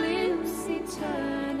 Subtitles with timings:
[0.00, 1.60] lives eternity.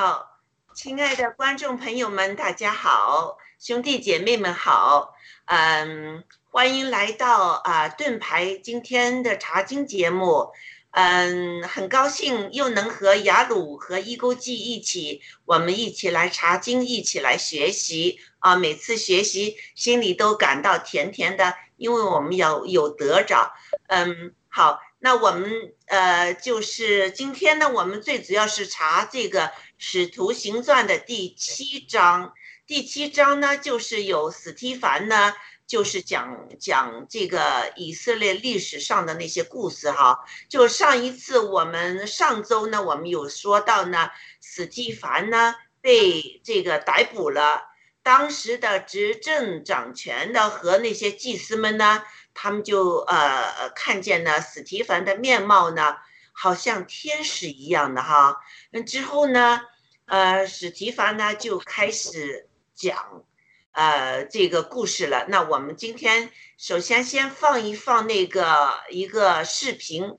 [0.00, 0.38] 好，
[0.76, 5.12] 亲爱的观众朋友们，大家好，兄弟姐妹们好。
[5.46, 6.22] 嗯，
[6.52, 10.52] 欢迎来到啊盾牌今天的茶经节目。
[10.92, 18.20] 嗯，很高兴又能和雅鲁和伊钩记一起，我们一起来茶经，一起来学习。
[18.38, 23.52] 啊，每次学习心里都感到甜甜的，因为我们要有得着。
[23.88, 24.78] 嗯，好。
[25.00, 29.42] 那我们呃，就是今天呢，我们最主要是查这个
[29.78, 32.32] 《使徒行传》的第七章。
[32.66, 35.32] 第七章呢，就是有史提凡呢，
[35.68, 40.18] 就是讲讲这个以色列历史上的那些故事哈。
[40.48, 44.10] 就上一次我们上周呢，我们有说到呢，
[44.42, 47.62] 史提凡呢被这个逮捕了，
[48.02, 52.02] 当时的执政掌权的和那些祭司们呢，
[52.40, 55.96] 他们就呃看见呢史提凡的面貌呢，
[56.32, 58.36] 好像天使一样的哈。
[58.70, 59.60] 那之后呢，
[60.06, 62.44] 呃，史提凡呢就开始。
[62.80, 63.24] 讲，
[63.72, 65.26] 呃，这个故事了。
[65.26, 70.16] 那我们今天首先先放一放那个一个视频。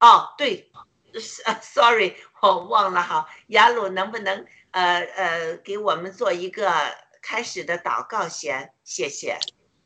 [0.00, 0.70] 哦，对
[1.62, 3.26] ，sorry， 我忘了哈。
[3.46, 6.70] 雅鲁能不能呃呃给我们做一个
[7.22, 8.74] 开始的祷告先？
[8.84, 9.38] 谢谢。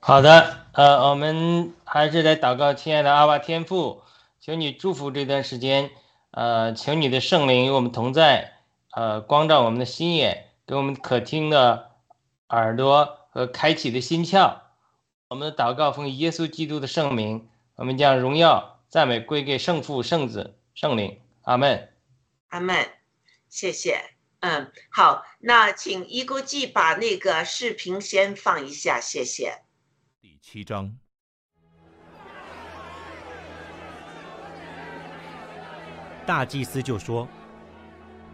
[0.07, 4.03] 好的，呃，我们还是来祷告，亲爱的阿爸天父，
[4.39, 5.91] 请你祝福这段时间，
[6.33, 8.53] 呃，请你的圣灵与我们同在，
[8.91, 10.51] 呃，光照我们的心眼。
[10.67, 11.93] 给我们可听的
[12.49, 14.59] 耳朵和开启的心窍，
[15.29, 21.19] 我们的祷告奉耶稣基督的圣名，我们将荣耀赞美归给圣父、圣子、圣灵。
[21.45, 21.89] 阿门，
[22.49, 22.87] 阿门。
[23.49, 24.05] 谢谢。
[24.41, 29.64] 嗯，好，那请一国际把那个视频先放一下，谢谢。
[30.47, 30.95] 第七章，
[36.27, 37.27] 大祭司就说。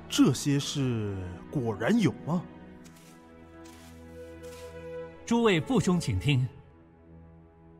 [0.09, 1.17] 这些事
[1.53, 2.43] 果然有吗？
[5.25, 6.47] 诸位父兄，请听。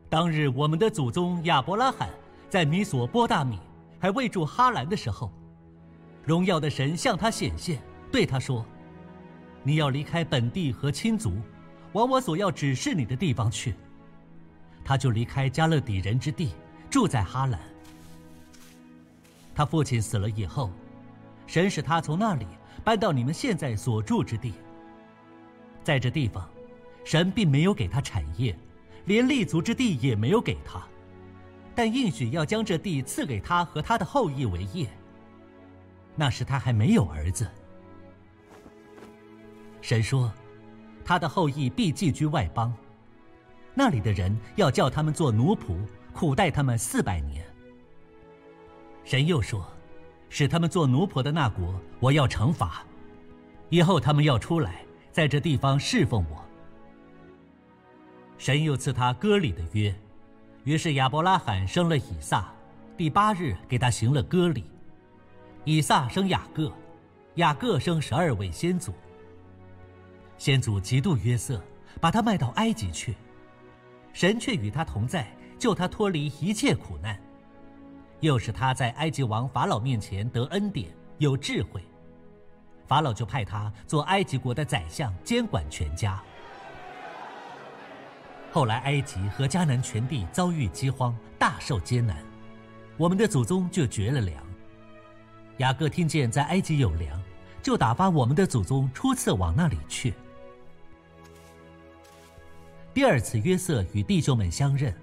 [0.09, 2.09] 当日我们的祖宗亚伯拉罕
[2.49, 3.59] 在米索波大米
[3.99, 5.29] 还未住哈兰的时候，
[6.23, 8.65] 荣耀的神向他显现，对他说
[9.61, 11.33] ：“你要离开本地和亲族，
[11.91, 13.75] 往我所要指示你的地方去。”
[14.83, 16.51] 他就离开加勒底人之地，
[16.89, 17.59] 住在哈兰。
[19.53, 20.71] 他父亲死了以后。
[21.47, 22.47] 神使他从那里
[22.81, 24.53] 搬到你们现在所住之地。
[25.83, 26.49] 在这地方，
[27.03, 28.57] 神并没有给他产业，
[29.03, 30.81] 连立足之地也没有给他，
[31.75, 34.87] 但应许要将这地赐给他和他的后裔为业。
[36.15, 37.45] 那时他还没有儿子。
[39.81, 40.31] 神说，
[41.03, 42.73] 他的后裔必寄居外邦，
[43.73, 45.77] 那里的人要叫他们做奴仆，
[46.13, 47.45] 苦待他们四百年。
[49.03, 49.65] 神又说。
[50.33, 52.85] 使他们做奴仆的那国，我要惩罚；
[53.67, 56.41] 以后他们要出来，在这地方侍奉我。
[58.37, 59.93] 神又赐他割礼的约，
[60.63, 62.49] 于是亚伯拉罕生了以撒，
[62.95, 64.63] 第八日给他行了割礼。
[65.65, 66.71] 以撒生雅各，
[67.35, 68.93] 雅各生十二位先祖。
[70.37, 71.61] 先祖嫉妒约瑟，
[71.99, 73.17] 把他卖到埃及去，
[74.13, 75.27] 神却与他同在，
[75.57, 77.19] 救他脱离一切苦难。
[78.19, 81.83] 又使他在埃及王法老面前得恩典，有智慧，
[82.85, 86.21] 法老就派他做埃及国的宰相，监管全家。
[88.51, 92.17] 后来埃及和迦南全地遭遇饥荒，大受艰难，
[92.97, 94.43] 我们的祖宗就绝了粮。
[95.57, 97.19] 雅各听见在埃及有粮，
[97.63, 100.13] 就打发我们的祖宗初次往那里去。
[102.93, 104.93] 第二次约瑟与弟兄们相认，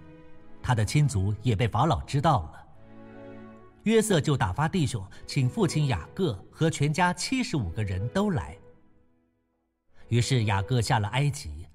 [0.63, 2.67] 他的亲族也被法老知道了。
[3.85, 8.55] 约瑟就打发弟兄，请父亲雅各和全家七十五个人都来。
[10.09, 11.67] 于是雅各下了埃及，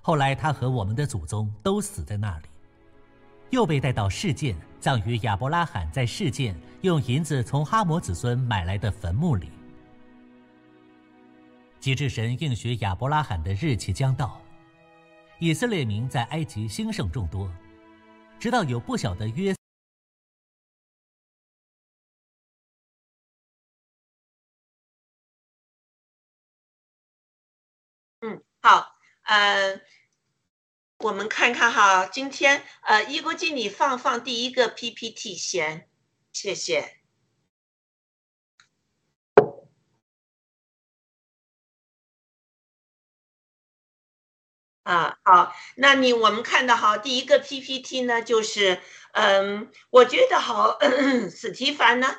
[0.00, 2.44] 后来他和我们的祖宗都死在那里，
[3.50, 9.50] 又被带到世界，葬于亚伯拉罕在世界用银子从哈摩子孙买来的坟墓里。
[11.80, 14.40] 及至神应许亚伯拉罕的日期将到，
[15.40, 17.48] 以色列民在埃及兴盛众多，
[18.40, 19.54] 直到有不小的约。
[28.20, 29.80] 嗯好，呃，
[30.98, 35.88] 我们看看哈，今天呃，一国经理放放第一个 PPT 先，
[36.32, 36.97] 谢谢。
[44.88, 48.80] 啊，好，那你我们看到哈，第一个 PPT 呢，就是，
[49.12, 50.78] 嗯，我觉得好，
[51.30, 52.16] 史蒂凡呢，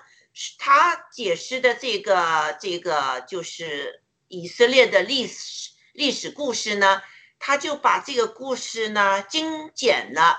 [0.60, 5.72] 他解释的这个这个就是以色列的历史。
[5.94, 7.02] 历史故事呢，
[7.40, 10.38] 他就把这个故事呢精简了，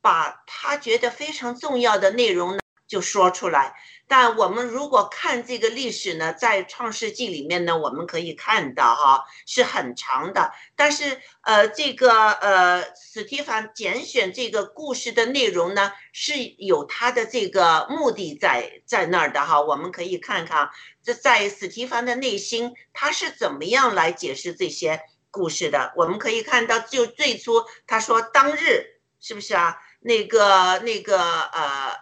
[0.00, 2.61] 把他觉得非常重要的内容呢，
[2.92, 3.74] 就说出来。
[4.06, 10.52] 但我们如果看这个历史呢，在创世纪里面呢，我们可以看到哈是很长的。
[10.76, 19.62] 但是呃，这个呃，史蒂凡拣选这个故事的内容呢，是有他的这个目的在在那儿的哈。
[19.62, 20.68] 我们可以看看
[21.02, 25.94] 这在史蒂凡的内心，他是怎么样来解释这些故事的。
[25.96, 28.84] 我们可以看到，就最初他说当日
[29.20, 29.78] 是不是啊？
[30.04, 31.96] 那个那个呃，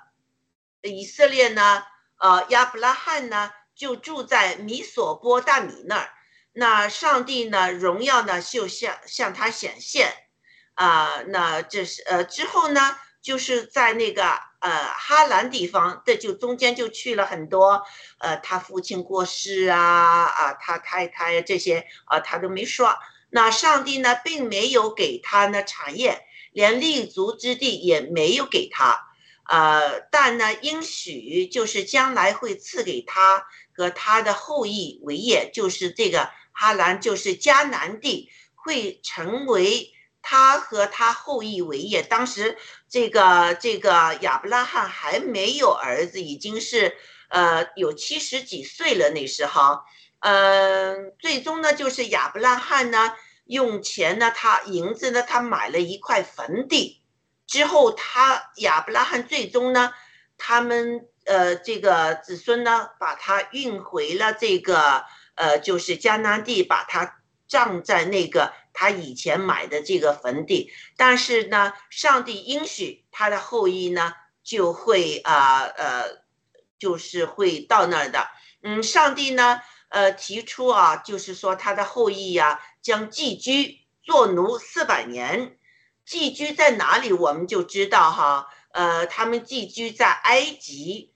[0.82, 1.82] 以色列呢？
[2.22, 6.10] 呃，亚伯拉罕呢就住在米索波大米那儿，
[6.52, 10.12] 那上帝呢荣耀呢就向向他显现，
[10.74, 14.22] 啊，那这是呃之后呢就是在那个
[14.58, 17.82] 呃哈兰地方，这就中间就去了很多，
[18.18, 22.94] 呃他父亲过世啊啊他太太这些啊他都没说，
[23.30, 26.22] 那上帝呢并没有给他呢产业，
[26.52, 29.06] 连立足之地也没有给他。
[29.50, 39.92] 呃，但呢，应许就是将来会赐给他和他的后裔为业，就是这个哈兰，就是迦南地会成为
[40.22, 42.00] 他和他后裔为业。
[42.00, 42.56] 当时
[42.88, 46.96] 这个这个亚伯拉罕还没有儿子，已经是
[47.28, 49.80] 呃有七十几岁了那时候。
[50.20, 53.14] 嗯，最终呢，就是亚伯拉罕呢
[53.46, 56.99] 用钱呢，他银子呢，他买了一块坟地。
[57.50, 59.92] 之后，他亚伯拉罕最终呢，
[60.38, 65.04] 他们呃这个子孙呢，把他运回了这个
[65.34, 70.70] 呃就是迦南地，把他葬在那个他以前买的这个坟地。
[70.96, 74.14] 但是呢，上帝应许他的后裔呢，
[74.44, 76.04] 就会啊呃
[76.78, 78.28] 就是会到那儿的。
[78.62, 85.56] 嗯，上帝呢呃提出啊，就是说他的后裔呀将寄居做奴四百年。
[86.10, 88.48] 寄居在哪里，我们就知道哈。
[88.72, 91.12] 呃，他们寄居在埃及。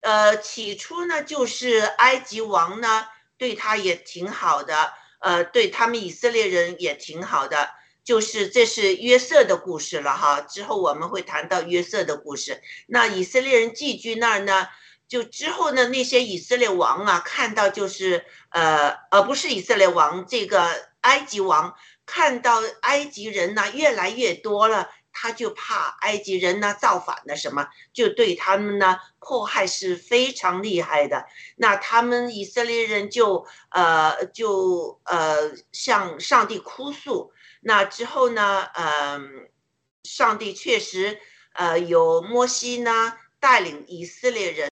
[0.00, 3.04] 呃，起初呢，就是埃及王呢
[3.36, 7.68] 对他也挺好的，呃，对他们以色列人也挺好的。
[8.02, 10.40] 就是这是约瑟的故事了哈。
[10.40, 12.62] 之后我们会谈到约瑟的故事。
[12.86, 14.66] 那以色列人寄居那儿呢，
[15.06, 21.74] 就之后呢，那些以色列王啊，看到就是呃，而不是以色列王，这个埃及王。
[22.08, 31.26] 看到埃及人呢越来越多了，他就怕埃及人呢造反了什么，就对他们呢迫害是非常厉害的。
[31.56, 37.30] 那他们以色列人就呃就呃向上帝哭诉。
[37.60, 39.50] 那之后呢，嗯，
[40.04, 41.20] 上帝确实
[41.52, 44.70] 呃有摩西呢带领以色列人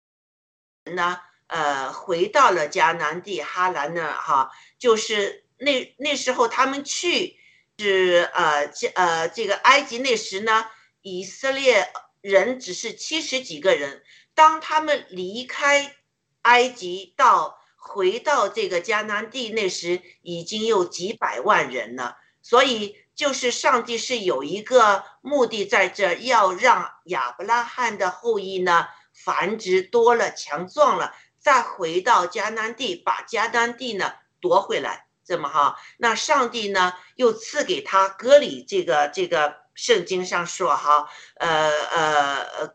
[0.94, 5.41] 呢呃回到了迦南地哈兰那哈，就是。
[5.62, 7.36] 那那时候他们去
[7.78, 10.66] 是呃这呃这个埃及那时呢，
[11.02, 11.88] 以色列
[12.20, 14.02] 人只是七十几个人。
[14.34, 15.94] 当他们离开
[16.42, 22.16] 埃及到回到这个迦南地那时，已经有几百万人了。
[22.40, 35.06] 所以就是上帝是有一个目的在这，要让亚伯拉罕的后裔呢繁殖多了、强壮了，再回到迦南地，把迦南地呢夺回来。
[35.32, 42.74] 这么哈，那上帝呢又赐给他割礼，这个这个圣经上说哈，呃呃呃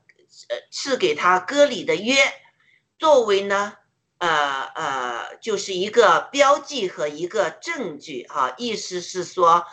[0.71, 2.15] 赐给他割礼的约，
[2.97, 3.77] 作为呢
[4.17, 9.67] 呃呃就是一个标记和一个证据哈，意思是说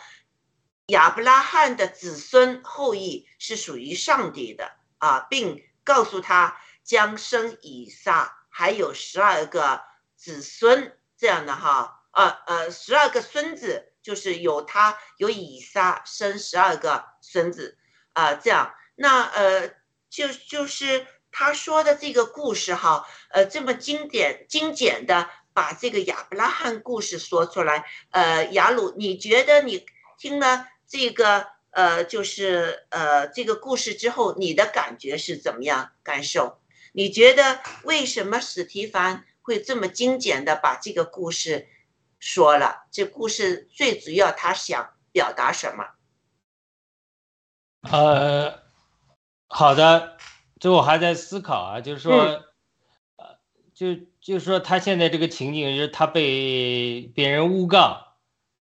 [0.89, 9.81] 亚伯拉罕的子孙后裔是属于上帝的啊，并告诉他将生以撒，还有十二个
[10.15, 12.03] 子孙这样的哈。
[12.15, 17.77] 呃呃，十二个孙子就是有他有以撒生十二个孙子
[18.13, 19.69] 啊，这样那呃
[20.09, 29.85] 就就是他说的这个故事哈，呃这么经典精简的把这个亚伯拉罕故事说出来，呃雅鲁，你觉得你
[30.17, 36.61] 听了这个呃就是呃这个故事之后，你的感觉是怎么样感受？
[36.93, 41.67] 你觉得为什么史提凡会这么精简的把这个故事？
[42.25, 45.85] 说了，这故事最主要他想表达什么？
[47.83, 48.63] 呃，
[49.47, 50.17] 好的，
[50.59, 52.15] 这我还在思考啊，就是说，
[53.17, 53.37] 呃，
[53.75, 58.17] 就就是说他现在这个情景是他被别人诬告，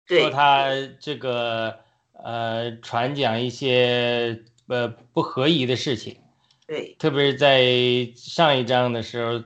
[0.07, 1.81] 说他这个
[2.13, 6.19] 呃传讲一些呃不合宜的事情，
[6.65, 9.43] 对，特别是在上一章的时候，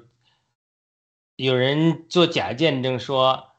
[1.35, 3.51] 有人做假见证说。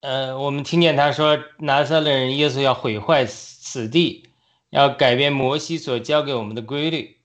[0.00, 4.28] 呃，我们听见他说，拿撒勒人耶稣要毁坏此地，
[4.70, 7.16] 要改变摩西所教给我们的规律，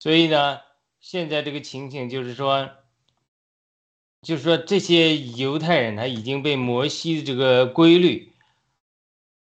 [0.00, 0.58] 所以呢，
[1.00, 2.68] 现在这个情景，就是说，
[4.22, 8.32] 就是说这些犹太人他已经被摩西的这个规律，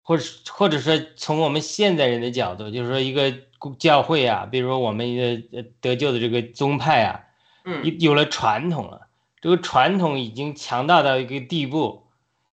[0.02, 3.34] 或者或者说从我们现代人的角度，就是说一个
[3.78, 7.24] 教会啊，比如说我们的得救的这个宗派啊，
[7.64, 7.82] 嗯。
[7.86, 9.08] 有有了传统了，
[9.40, 12.04] 这个传统已经强大到一个地步，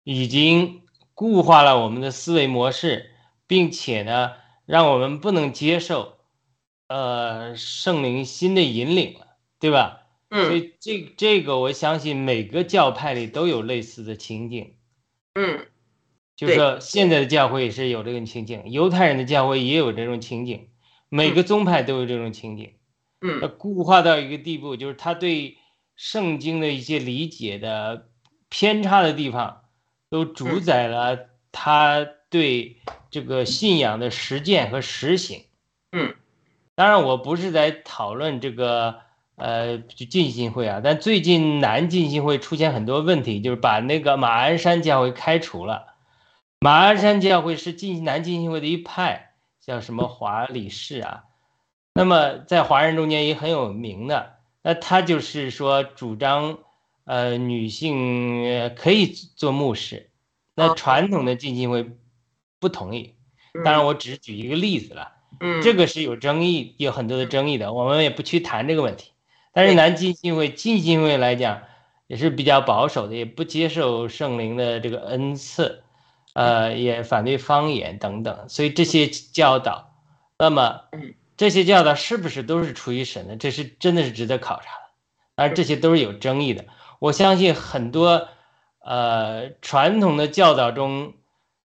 [0.09, 0.83] 已经
[1.13, 3.11] 固化了我们的思维模式，
[3.45, 4.31] 并且呢，
[4.65, 6.19] 让我们不能接受，
[6.87, 10.03] 呃，圣灵新的引领了，对吧？
[10.29, 10.45] 嗯。
[10.45, 14.75] 所嗯以这这个我相信每个教派里都有类似的情景，
[15.35, 15.67] 嗯。
[16.37, 20.69] 就是说现在的教会也是有这种情景，犹太人的教会也有这种情景，
[21.09, 22.75] 每个宗派都有这种情景。
[23.41, 25.57] 那嗯固化到一个地步，就是他对
[25.97, 28.07] 圣经的一些理解的
[28.47, 29.63] 偏差的地方，
[30.09, 31.17] 都主嗯宰了
[31.51, 32.77] 他对
[33.09, 35.45] 这个信仰的实践和实行。
[35.91, 36.15] 嗯，
[36.75, 38.99] 当然，我不是在讨论这个
[39.35, 45.95] 呃就浸信会啊，但最近南浸信会出现很多问题，就是把那个马鞍山教会开除了。
[46.59, 51.23] 马鞍山教会是进南浸信会的一派，叫什么华理士啊。
[51.93, 56.59] 那么在华人中间也很有名的，那他就是说主张，
[57.07, 60.09] 呃，女性呃可以做牧师，
[60.55, 61.89] 那哦传统的浸信会
[62.59, 63.15] 不同意。
[63.63, 69.11] 当然，我只是举一个例子了，嗯这个是有争议，有很多的争议的，我们也不去谈这个问题。
[69.53, 71.63] 但是对南浸信会、浸信会来讲，
[72.07, 75.81] 也是比较保守的，也不接受圣灵的这个恩赐，
[76.33, 79.95] 呃，也反对方言等等，所以这些教导，
[80.37, 83.37] 那么嗯这些教导是不是都是出于神的？
[83.37, 84.89] 这是真的是值得考察的。
[85.35, 86.65] 当然，这些都是有争议的。
[86.99, 88.29] 我相信很多
[88.79, 91.13] 呃传统的教导中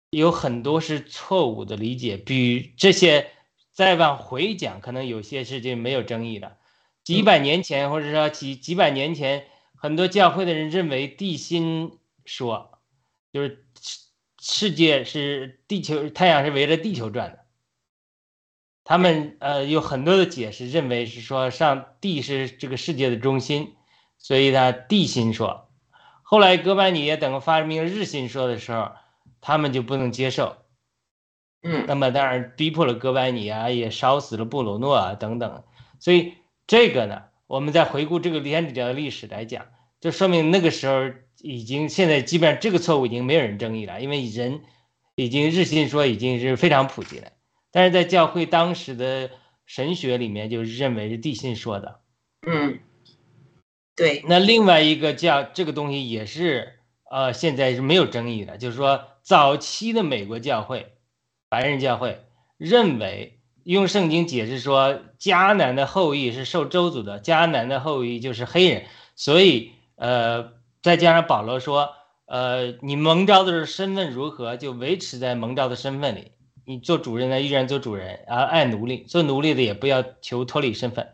[0.09, 3.31] 有很多是错误的理解，比这些
[3.71, 6.57] 再往回讲，可能有些事情没有争议的。
[7.03, 12.79] 几百年前，或者说几几百年前，很多教会的人认为地心说，
[13.31, 13.99] 就是世
[14.41, 17.45] 世界是地球，太阳是围着地球转的。
[18.83, 23.75] 他们呃有很多的解释，认为是说上帝是这个世界的中心，
[24.19, 25.67] 所以呢地心说。
[26.21, 28.91] 后来哥白尼也等发明日心说的时候，
[29.41, 30.58] 他们就不能接受。
[31.63, 35.63] 嗯那么当然逼迫了哥白尼啊，也烧死了布鲁诺啊等等。
[35.99, 36.36] 所以
[36.67, 39.65] 这个呢，我们再回顾这个天主教的历史来讲，
[39.99, 44.62] 就说明那个时候已经现在基本上这个错误已经没有人争议了，因为人
[45.15, 47.32] 已经日心说已经是非常普及了。
[47.71, 49.29] 但是在教会当时的
[49.65, 51.99] 神学里面，就认为是地心说的。
[52.47, 52.79] 嗯，
[53.99, 56.79] 对，那另外一个教这个东西也是
[57.12, 60.93] 呃现在是没有争议的，就是说早期的美国教会，
[61.49, 62.23] 白人教会
[62.57, 68.85] 认为用圣经解释说迦南的后裔是受咒诅的，迦南的后裔就是黑人，
[69.17, 71.89] 所以呃再加上保罗说，
[72.25, 76.31] 呃你蒙召的身份如何，就维持在蒙召的身份里。
[76.65, 81.09] 你做主人的依然做主人，而爱奴隶，做奴隶的也不要求脱离身份。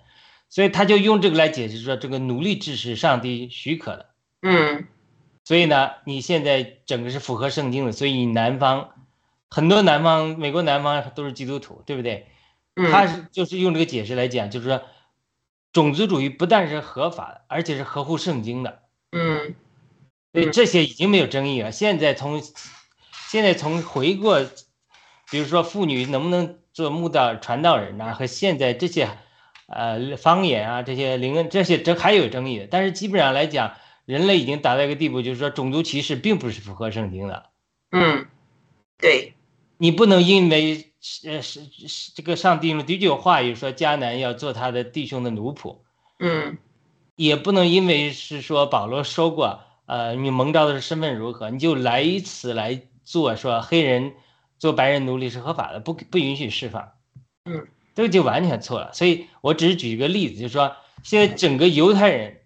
[0.50, 4.10] 所以他就用这个来解释说，这个奴隶制是上帝许可的。
[4.42, 4.88] 嗯
[5.44, 8.90] 所以呢，你现在整个是符合圣经的，所以你南方
[9.50, 12.28] 很多南方美国南方都是基督徒，对不对？
[12.76, 14.82] 嗯，他是就是用这个解释来讲，就是说
[15.72, 18.84] 种族主义不但是合法的，而且是合乎圣经的。
[19.12, 19.56] 嗯
[20.34, 21.72] 所以嗯这些已经没有争议了。
[21.72, 22.42] 现在从
[23.30, 24.44] 现在从回过，
[25.30, 29.08] 比如说妇女能不能做牧道传道人呐、和现在这些
[29.68, 32.68] 呃方言啊这些灵恩这些这还有争议的。
[32.70, 33.74] 但是基本上来讲，
[34.06, 37.50] 人类已经达到一个地步，就是说种族歧视并不是符合圣经的。
[37.92, 38.28] 嗯，
[39.00, 39.34] 对，
[39.78, 40.92] 你不能因为
[41.26, 45.78] 呃是是这个上帝用第九话语说迦南要做他的弟兄的奴仆，
[46.20, 46.58] 嗯
[47.16, 54.14] 也不能因为是说保罗说过，呃，你蒙召的身份如何，你就来以此来做说黑人
[54.58, 56.92] 做白人奴隶是合法的，不不允许释放。
[57.46, 58.94] 嗯，这个就完全错了。
[58.94, 62.42] 所以我只是举一个例子，就是说现在整个犹太人，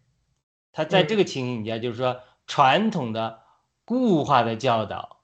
[0.71, 3.39] 他在这个情形下，就是说传统的
[3.83, 5.17] 固化的教导，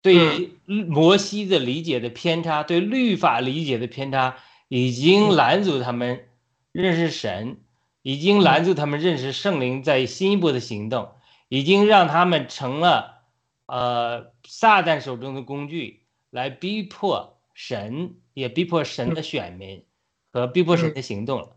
[0.00, 4.36] 对摩西的理解的偏差，对律法理解的偏差，
[4.68, 6.26] 已经拦阻他们
[6.72, 7.58] 认识神。
[8.06, 11.12] 已经拦阻他们认识圣灵在新一步的行动，
[11.48, 13.22] 已经让他们成了
[13.64, 19.86] 呃撒旦手中的工具，来逼迫神，也逼迫神的选民
[20.30, 21.56] 和逼迫神的行动了。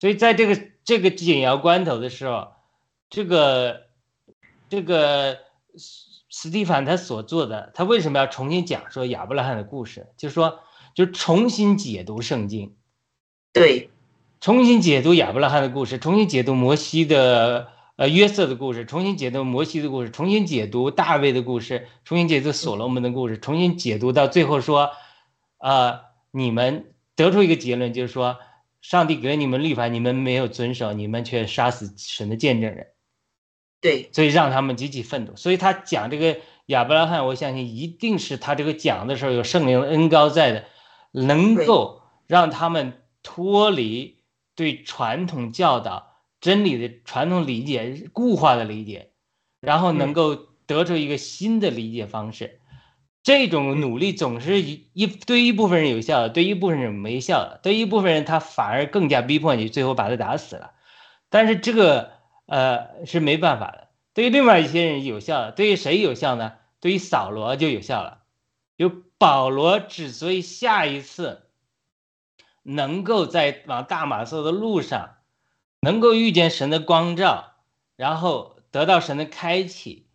[0.00, 2.48] 所以在这个这个紧要关头的时候，
[3.10, 3.82] 这个
[4.68, 5.38] 这个
[5.76, 10.08] 斯斯蒂凡他所做的，他为什么要重新讲说亚伯拉罕的故事？
[10.16, 10.60] 就是说，
[10.94, 12.74] 就重新解读圣经。
[13.52, 13.90] 对，
[14.40, 24.92] 重新解读亚伯拉罕的故事，重新解读摩西的呃约瑟的故事，重新解读摩西的故事，重新解读大卫的故事，重新解读所罗门的故事，重新解读到最后说，
[25.60, 28.38] 呃，你们得出一个结论，就是说，
[28.80, 32.86] 上帝给了你们律法，你们没有遵守，你们却杀死神的见证人，
[33.80, 35.36] 对，所以让他们极其愤怒。
[35.36, 40.64] 所以他讲这个亚伯拉罕，我相信一定是他这个讲的时候有圣灵的恩高在的，
[41.12, 44.22] 能够让他们脱离
[44.54, 49.10] 对传统教导真理的传统理解、固化的理解，
[49.60, 52.59] 然后能够得出一个新的理解方式。
[53.22, 60.72] 这种努力总是一一对一部分人有效，对一部分人没效，对一部分人他反而更加逼迫你，最后把他打死了。
[61.28, 62.12] 但是这个
[62.46, 63.88] 呃是没办法的。
[64.14, 66.54] 对于另外一些人有效，对于谁有效呢？
[66.80, 68.22] 对于扫罗就有效了。
[68.78, 71.42] 就保罗之所以下一次
[72.62, 75.16] 能够在往大马色的路上，
[75.80, 77.52] 能够遇见神的光照，
[77.96, 80.06] 然后得到神的开启，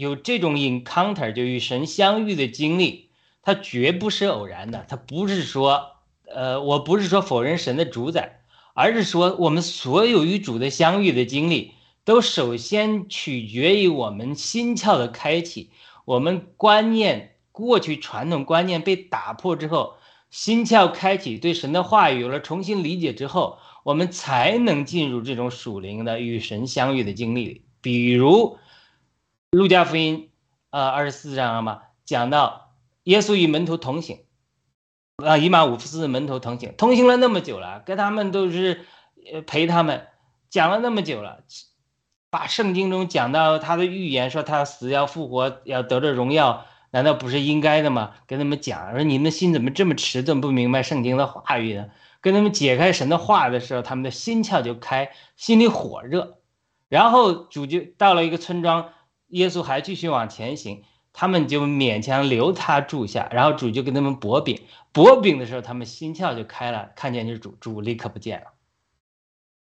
[0.00, 3.10] 有这种 encounter 就与神相遇的经历，
[3.42, 4.86] 它绝不是偶然的。
[4.88, 8.40] 它不是说，呃，我不是说否认神的主宰，
[8.72, 11.72] 而是说我们所有与主的相遇的经历，
[12.06, 15.68] 都首先取决于我们心窍的开启，
[16.06, 19.96] 我们观念过去传统观念被打破之后。
[20.30, 27.64] 心窍开启，对神的话语有了重新理解之后，我们才能进入这种属灵的与神相遇的经历。
[27.82, 28.56] 比如
[29.50, 30.28] 《路加福音》
[30.70, 34.20] 呃二十四章嘛，讲到耶稣与门徒同行，
[35.16, 38.86] 啊，以马五夫斯门徒同行，同行了那么久了，跟他们都是
[39.32, 40.06] 呃陪他们
[40.50, 41.42] 讲了那么久了，
[42.30, 46.66] 把圣经中讲到他的预言，说他死要复活，要得着荣耀。
[46.92, 48.14] 难道不是应该的吗？
[48.26, 51.90] 跟他们讲说，你们的心怎么这么迟钝，不明白圣经的话语呢？
[52.20, 56.38] 跟他们解开神的话的时候，他们的心窍就开，心里火热。
[56.88, 58.90] 然后主就到了一个村庄，
[59.30, 63.28] 耶稣还继续往前行，他们就勉强留他住下。
[63.32, 64.60] 然后主就跟他们薄饼，
[64.92, 68.46] 薄饼的时候，他们心窍就开了，看见就是主，主立刻不见了。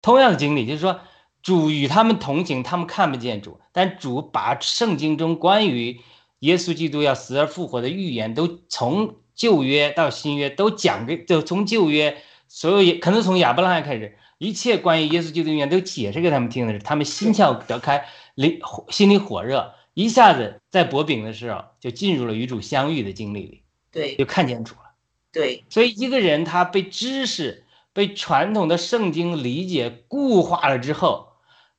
[0.02, 1.00] 同样的经历，就是说
[1.42, 6.00] 主与他们同行，他们看不见主，但主把圣经中关于。
[6.42, 12.16] 耶稣基督要死而复活的预言，都从旧约到新约都讲给，就从旧约
[12.46, 24.92] 所有也可能从亚伯拉罕开始，一切关于耶稣基督的预言都解释给他们听的是，他们心窍得开，灵心里火热，一下子在薄饼的时候就进入了与主相遇的经历里，对，就看见主了。
[25.32, 31.32] 对，所以一个人他被知识、被传统的圣经理解固化了之后，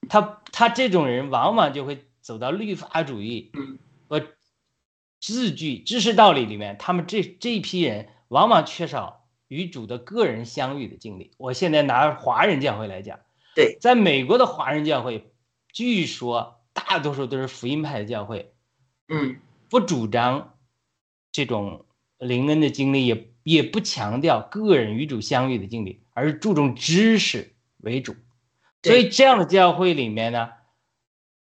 [0.08, 3.52] 他他这种人往往就会走到律法主义，
[4.08, 4.22] 和。
[5.22, 9.19] 字句知识道理里面，他们这这一批人往往缺少
[9.50, 11.32] 与主的个人相遇的经历。
[11.38, 13.20] 我现在拿华人教会来讲，
[13.54, 15.30] 对，在美国的华人教会，
[15.74, 18.54] 据说大多数都是福音派的教会，
[19.10, 20.56] 嗯，不主张
[21.34, 21.86] 这种
[22.18, 28.16] 灵恩的经历，也也不强调个人与主相遇的经历，而是注重知识为主。
[28.84, 30.52] 所以这样的教会里面呢，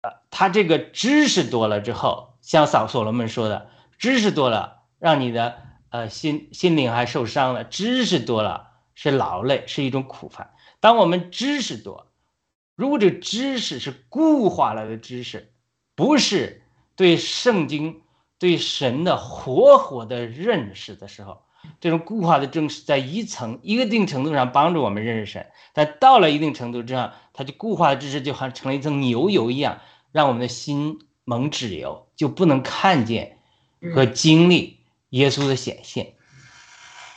[0.02, 2.28] 呃，他这个知识多了之后。
[2.42, 7.64] 像扫所罗门说的，知识多了，让你的呃心心灵还受伤了。
[7.64, 10.52] 知识多了是劳累，是一种苦烦。
[10.80, 12.08] 当我们知识多，
[12.76, 15.52] 如果这知识是固化了的知识，
[15.96, 16.62] 不是
[16.96, 18.02] 对圣经、
[18.38, 21.42] 对神的活活的认识的时候，
[21.80, 29.80] 这种固化的正识在一层一个定程度上帮助我们认识神，但到了一定程度之上，它就固化的知识就好像成了一层牛油一样，
[30.12, 31.00] 让我们的心。
[31.26, 33.38] 蒙脂油就不能看见
[33.94, 34.79] 和经历
[35.10, 36.14] 耶稣的显现，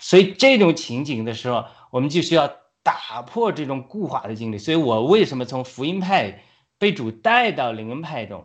[0.00, 2.50] 所以这种情景的时候，我们就需要
[2.83, 4.59] 打破这种固化的经历。
[4.59, 6.42] 所以我为什么从福音派
[6.78, 8.44] 被主带到灵恩派中，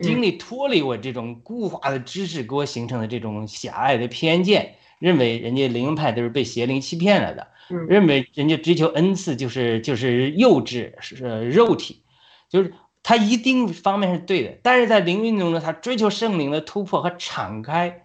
[0.00, 7.48] 经历脱离我这种固化的知识给我形成的这种狭隘的偏见，认为人家灵恩派都是被邪灵欺骗了的，
[7.88, 12.02] 认为人家追求恩赐就是就是幼稚是肉体，
[12.48, 12.72] 就是。
[13.08, 18.04] 他一定方面是对的，但是在灵运中呢，他追求圣灵的突破和敞开，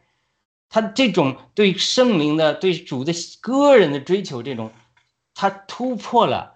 [0.72, 4.72] 他这种对圣灵的、对主的个人的追求，这种
[5.36, 6.56] 他突破了，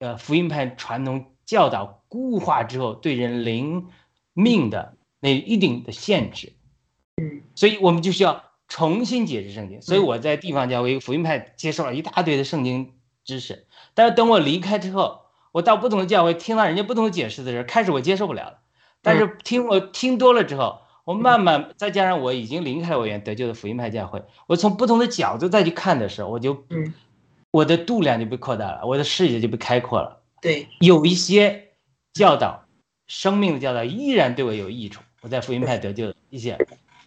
[0.00, 3.86] 呃，福音派传统教导固化之后对人灵
[4.32, 6.54] 命的那一定的限制，
[7.22, 9.80] 嗯，所以我们就需要重新解释圣经。
[9.80, 15.22] 所以我在地方教会福音派接受了一大堆的圣经知识，但是等我离开之后。
[15.54, 18.58] 我到不同的教会，听到人家不同的解释的时候，开始我接受不了了。
[19.02, 26.64] 但是听我听多了之后，我慢慢再加上我已经离开了我原得救的福音派教会，我从不同的角度再去看的时候，我就
[27.50, 30.22] 我的度量就被扩大了，我的视野就被开阔了。
[30.40, 31.68] 对，有一些
[32.14, 32.66] 教导，
[33.06, 35.02] 生命的教导依然对我有益处。
[35.20, 36.58] 我在福音派得救的一些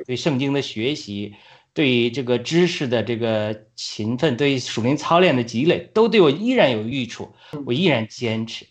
[0.06, 1.36] 对圣经的学习，
[1.74, 7.32] 对于这个知识的这个勤奋，对于属灵操练的积累，都对我依然有益处。
[7.66, 8.66] 我依然坚持。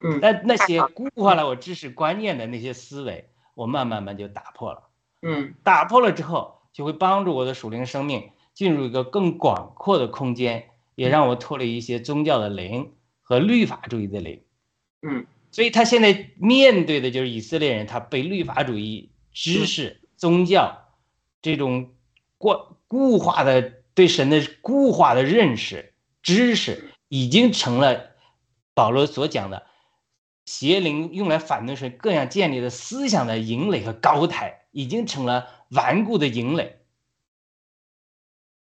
[0.00, 4.82] 嗯但那些固化了我知识观念的那些思维，我慢慢慢就打破了。
[5.22, 12.92] 嗯打破了之后，就会帮助我的属灵生命进入一个更广阔的空间，也让我脱离一些宗教的灵
[13.22, 14.42] 和律法主义的灵。
[15.00, 20.90] 嗯所以他现在面对的就是以色列人，他被律法主义、知识、宗教
[21.40, 21.94] 这种
[22.36, 22.54] 固
[22.86, 28.10] 固化的对神的固化的认识、知识，已经成了
[28.74, 29.64] 保罗所讲的
[30.46, 36.78] 邪灵用来反对神各样建立的思想的营垒和高台，已经成了顽固的营垒。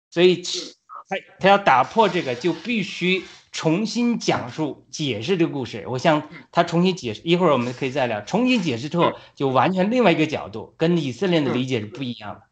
[0.09, 5.85] 所以他他要打破这个，就必须重新讲述、解释这个故事。
[5.87, 8.21] 我想他重新解释，一会儿我们可以再聊。
[8.21, 12.43] 重新解释之后，就完全另外一个角度，跟以色列人的理解是不一样的。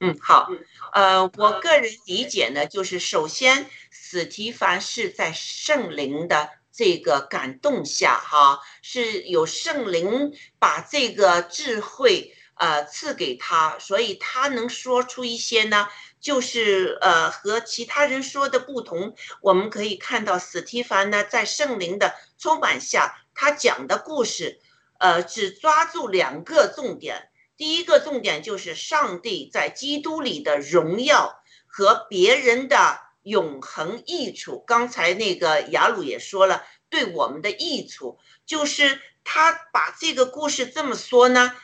[0.00, 0.48] 嗯，好，
[0.92, 15.88] 呃，我个人理解呢，就是首先，史提凡是在圣灵的这个感动下，哈，是有圣灵把这个智慧呃赐给他，所以他能说出一些呢，
[16.20, 19.16] 就是呃和其他人说的不同。
[19.40, 24.60] 我们可以看到史提凡呢，在圣灵的充满下，他讲的故事，
[25.00, 27.30] 呃，只抓住两个重点。
[27.56, 34.58] 第一个重点就是上帝在基督里的荣耀和别人的永恒益处。
[34.66, 41.54] 刚才那个雅鲁也说了，对我们的益处，就是他把这个故事这么说呢。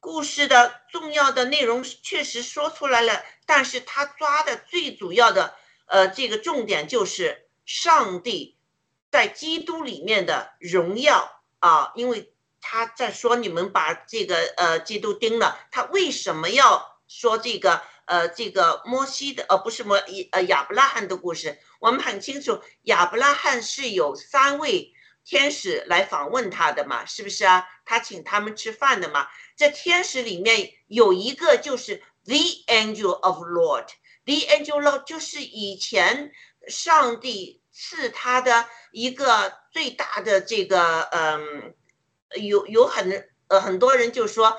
[0.00, 5.54] 故事的重要的内容确实说出来了，但是他抓的最主要的
[5.86, 8.56] 呃这个重点就是上帝
[9.10, 12.30] 在基督里面的荣耀啊，因为。
[12.66, 19.96] 他在说你们把这个呃基督钉了，他为什么要说这个呃这个摩西的呃不是摩
[20.32, 21.58] 呃亚伯拉罕的故事？
[21.80, 24.92] 我们很清楚，亚伯拉罕是有三位
[25.24, 27.66] 天使来访问他的嘛，是不是啊？
[27.84, 29.26] 他请他们吃饭的嘛。
[29.56, 32.36] 这天使里面有一个就是 The
[32.66, 36.32] Angel of Lord，The Angel Lord 就是以前
[36.68, 41.74] 上帝赐他的一个最大的这个嗯。
[42.36, 44.58] 有有很呃很多人就说，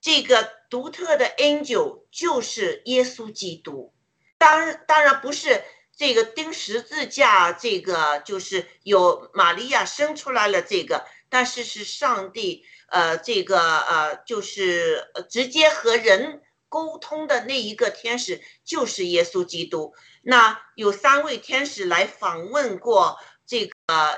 [0.00, 3.92] 这个独特的 angel 就是耶稣基督。
[4.38, 5.62] 当当然不是
[5.96, 19.94] 这个钉十字架，这个就是有玛利亚生出来了这个，但是是上帝呃这个呃就是直接和人沟通的那一个天使就是耶稣基督。
[20.22, 23.72] 那有三位天使来访问过这个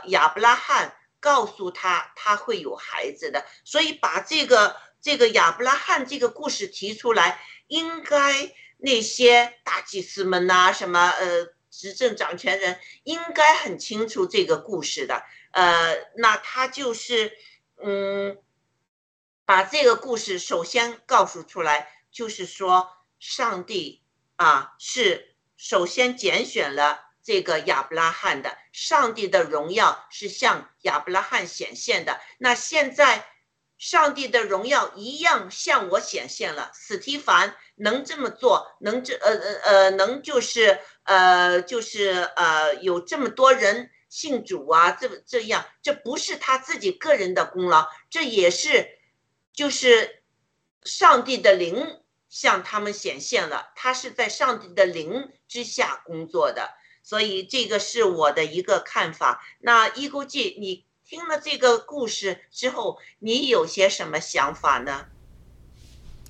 [0.07, 0.95] 亚伯拉罕。
[1.21, 4.77] 告诉他他会有孩子的，所以把这个
[5.09, 17.33] 这个亚伯拉罕这个故事提出来，应该那些大祭司们呐、什么呃执政掌权人应该很清楚这个故事的，呃，那他就是
[17.83, 18.37] 嗯，
[19.47, 24.03] 把这个故事首先告诉出来，就是说上帝
[24.37, 27.07] 啊是首先拣选了。
[27.21, 32.21] 这个亚伯拉罕的上帝的荣耀是向亚伯拉罕显现的。
[32.39, 33.27] 那现在，
[33.79, 36.71] 上帝的荣耀一样向我显现了。
[36.75, 48.99] 史蒂凡能这么做，能这呃呃呃能就是呃就是呃有这么多人信主啊，这这样，这不是他自己个人的功劳，这也是
[49.53, 50.23] 就是
[50.83, 53.71] 上帝的灵向他们显现了。
[53.77, 56.77] 他是在上帝的灵之下工作的。
[57.01, 59.43] 所以这个是我的一个看法。
[59.61, 65.07] 那一估计你听了这个故事之后，你有些什么想法呢？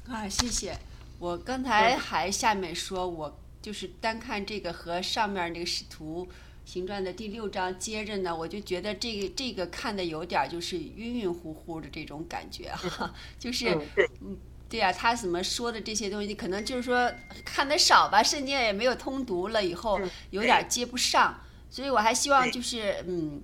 [0.08, 0.78] 啊，谢谢。
[1.18, 6.28] 我刚才还下面说，我就是单看这个和上面那个使徒
[6.64, 13.76] 行传的第六章接着呢，我就觉得这个这个看的有点就是晕晕乎乎的这种感觉哈， 就是
[14.20, 14.38] 嗯。
[14.70, 17.10] 对呀、啊，他怎么说的这些东西，可能就是说
[17.42, 23.42] 看的少吧，圣经也没有通读了，以后有点接不上，所以我还希望就是嗯，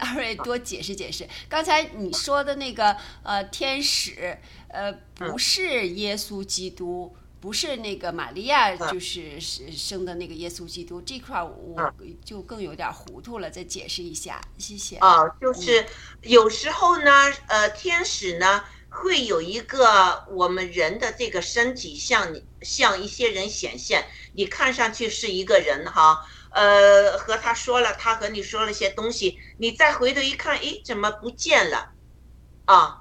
[0.00, 1.28] 二位多解释解释。
[1.48, 11.92] 刚才你说的那个呃天使，呃不是耶稣基督，不是那个玛利亚，就是生的那个耶稣基督这块，我
[12.24, 14.96] 就更有点糊涂了，再解释一下，谢谢。
[14.98, 15.84] 哦，就是
[16.22, 17.10] 有时候呢，
[17.48, 18.64] 呃，天使呢。
[18.90, 31.92] 会有一个我们人的这个身体向你向一些人显现，你看上去是一个人哈，呃，和他说了，他和你说了些东西，你再回头一看，诶，怎么不见了？
[32.66, 32.96] 啊，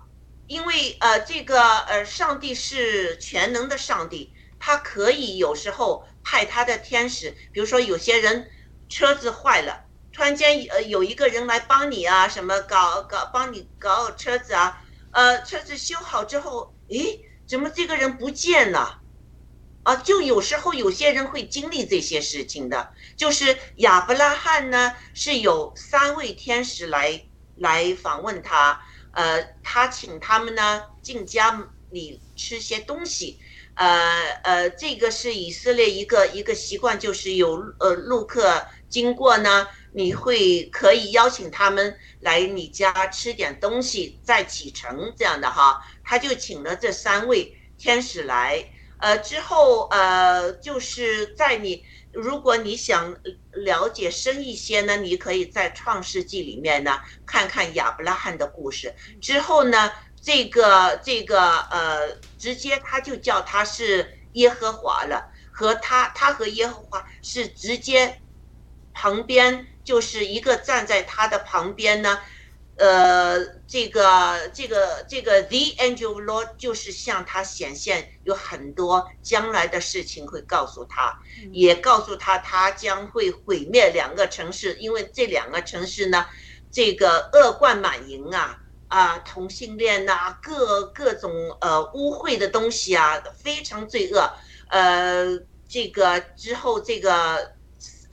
[0.48, 8.50] 因为呃，这个呃，上帝是全能的上帝，他可以有时候派他的天使，比如说有些人
[8.90, 14.78] 车子坏了，突然间呃有一个人来帮你啊，什么搞搞帮你搞车子啊，
[15.12, 19.02] 呃，车子修好之后，诶，怎么这个人不见了？
[19.88, 27.24] 啊，就有时候有些人会经历这些事情的，就是亚伯拉罕呢是有三位天使来
[27.56, 28.82] 来访问他，
[29.14, 33.40] 呃，他请他们呢进家里吃些东西，
[33.76, 48.70] 呃呃，这个是以色列一个一个习惯，就是有呃路客经过呢，你会可以邀请他们来你家吃点东西再启程这样的哈，他就请了这三位天使来。
[48.98, 53.16] 呃，之后呃，就是在你如果你想
[53.52, 58.96] 了解深一些呢，你可以在创世纪里面呢看看亚伯拉罕的故事。
[59.22, 68.22] 之后呢，这个这个呃，直接他就叫他是耶和华了，和他他和耶和华是直接
[68.94, 72.20] 旁边就是一个站在他的旁边呢。
[72.78, 81.20] 呃，这个这个这个 The Angel of Lord 就是向他显现，有很多将来的事情会告诉他，
[81.52, 86.28] 也告诉他他将会毁灭两个城市，因为这两个城市呢，
[86.72, 88.60] 这个恶贯满盈啊
[88.90, 94.32] 啊，同性恋呐，各各种呃污秽的东西啊，非常罪恶。
[94.70, 97.56] 呃，这个之后这个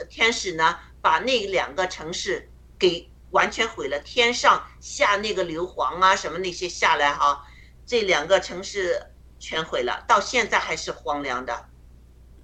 [0.09, 3.11] 天使呢，把那两个城市给。
[3.35, 7.45] 完全毁了，天上下那个硫磺啊，什么那些下来哈，
[7.85, 11.67] 这两个城市全毁了，到现在还是荒凉的。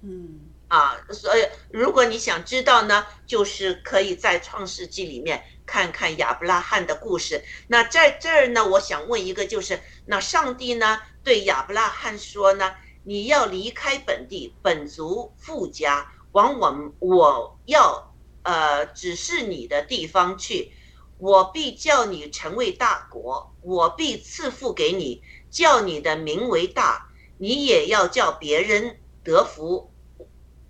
[0.03, 7.41] 嗯，啊，所以如果你想知道呢，就是可以在创世纪里面看看亚伯拉罕的故事。
[7.67, 12.75] 那在这儿呢，我想问一个，就是那上帝呢对亚伯拉罕说呢，
[13.05, 20.73] 你要离开本地本族富家，往我我要呃指示你的地方去。
[21.21, 29.93] 我必叫你成为大国，我必赐福给你，叫你的名为大，你也要叫别人得福。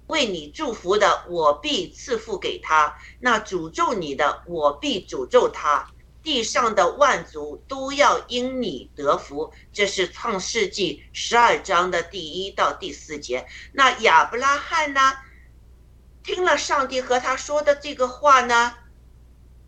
[0.07, 5.87] 为你祝福的，我必赐福给他；那诅咒你的，我必诅咒他。
[6.21, 9.53] 地上的万族都要因你得福。
[9.71, 13.47] 这是创世纪十二章的第一到第四节。
[13.71, 14.99] 那亚伯拉罕呢？
[16.23, 18.75] 听了上帝和他说的这个话呢？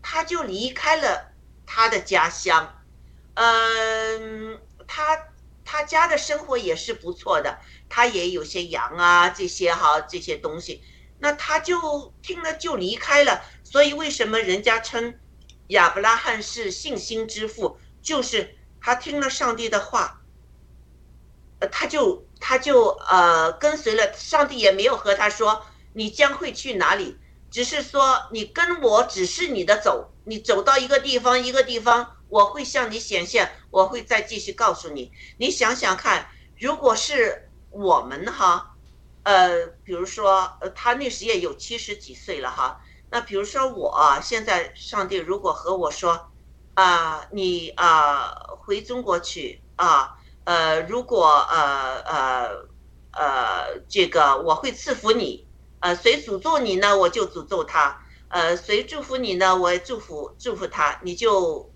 [0.06, 1.32] 他就离开了
[1.64, 2.84] 他的家乡，
[3.32, 5.18] 嗯，他
[5.64, 10.84] 他家的生活也是不错的，他也有些羊啊这些哈这些东西，
[11.20, 13.42] 那他就听了就离开了。
[13.64, 15.18] 所以为什么人家称
[15.68, 20.20] 亚伯拉罕是信心之父，就是他听了上帝的话，
[21.60, 25.64] 呃，他就他就呃跟随了上帝，也没有和他说
[25.94, 27.18] 你将会去哪里。
[27.54, 35.12] 只是说，你跟我只是你的走，你走到一个地方，一个地方，我会向你显现，我会再继续告诉你。
[35.38, 36.26] 你想想看，
[36.58, 38.74] 如果是我们哈，
[39.22, 42.80] 呃，比如说，呃，他那时也有七十几岁了哈，
[43.12, 46.32] 那比如说我现在，上帝如果和我说，
[46.74, 48.34] 啊，你啊
[48.66, 52.50] 回中国去啊，呃，如果呃呃
[53.12, 55.43] 呃，这个我会赐福你。
[55.84, 60.98] 呃，谁诅咒你呢，我就诅咒他；呃，谁祝福你呢，我也祝福祝福他。
[61.02, 61.70] 你就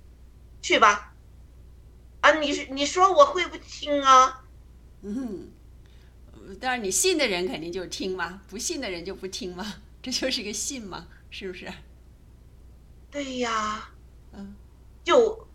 [0.62, 1.12] 去吧。
[2.22, 4.44] 啊，你你说我会不听啊？
[5.02, 5.50] 嗯，
[6.58, 11.70] 当然你信的人肯定就听嘛，不信的人就不听嘛，这就是个信嘛，是不是？
[13.10, 13.90] 对呀，
[14.32, 14.56] 嗯，
[15.04, 15.46] 就，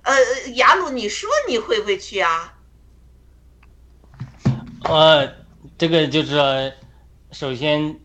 [0.00, 2.58] 呃，雅鲁，你说你会不会去啊？
[4.84, 5.30] 呃，
[5.76, 6.72] 这个就是说。
[7.30, 7.96] 首先，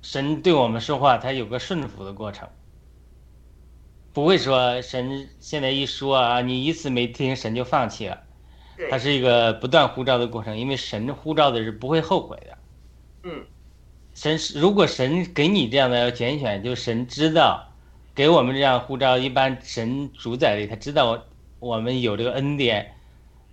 [0.00, 2.48] 神对我们说话，他有个顺服的过程，
[4.12, 8.22] 不会说神现在一说啊，你一次没听，神就放弃了。
[8.88, 12.58] 它是一个不断呼召的过程，因为神呼召的是不会后悔的。
[13.24, 13.44] 嗯，
[14.14, 17.68] 神如果神给你这样的拣选，就神知道
[18.14, 21.22] 给我们这样呼召，一般神主宰的，他知道
[21.58, 22.94] 我们有这个恩典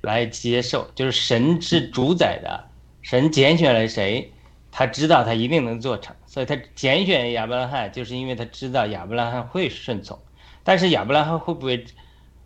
[0.01, 2.69] 来接受，就是神是主宰的，
[3.01, 4.31] 神拣选了谁。
[4.77, 10.15] 他知道他一定能做成，所以他拣选亚伯拉罕，就是因为他知道亚伯拉罕会顺从。
[10.63, 11.83] 但是亚伯拉罕会不会，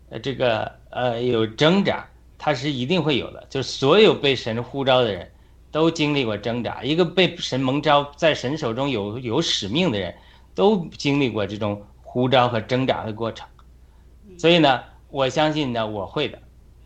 [0.08, 2.08] 呃，这个呃有挣扎？
[2.38, 3.46] 他是一定会有的。
[3.50, 5.30] 就是所有被神呼召的人，
[5.70, 10.14] 都经历过挣扎，一个被神蒙召在神手中有有使命的人，
[10.54, 13.46] 都经历过这种呼召和挣扎的过程。
[14.38, 16.38] 所以呢，我相信呢，我会的。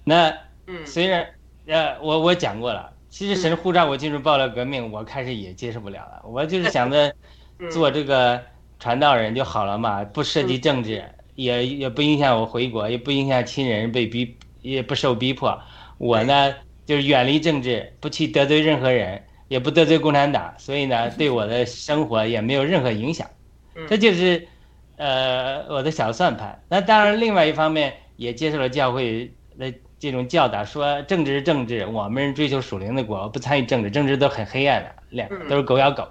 [0.02, 0.36] 那
[0.66, 1.24] 嗯虽然
[1.68, 6.20] 呃，我我讲过了，其实神呼召我进入爆料革命，我开始也接受不了了。
[6.22, 7.08] 我就是想着
[7.58, 8.38] 嗯做这个
[8.78, 11.02] 传道人就好了嘛，不涉及政治，
[11.34, 15.58] 也也不影响我回国，也不影响亲人被逼，也不受逼迫。
[15.96, 16.54] 我呢
[16.84, 23.26] 就是远离政治，不去得罪任何人，也不得罪共产党，所以呢对我的生活也没有任何影响。
[23.76, 24.46] 嗯这就是
[24.96, 26.62] 呃我的小算盘。
[26.68, 36.06] 那当然，另外一方面也接受了教会的这种教导，说政治是政治，我们追求属灵的国，不参与政治，政治都很黑暗的，两嗯都是狗咬狗。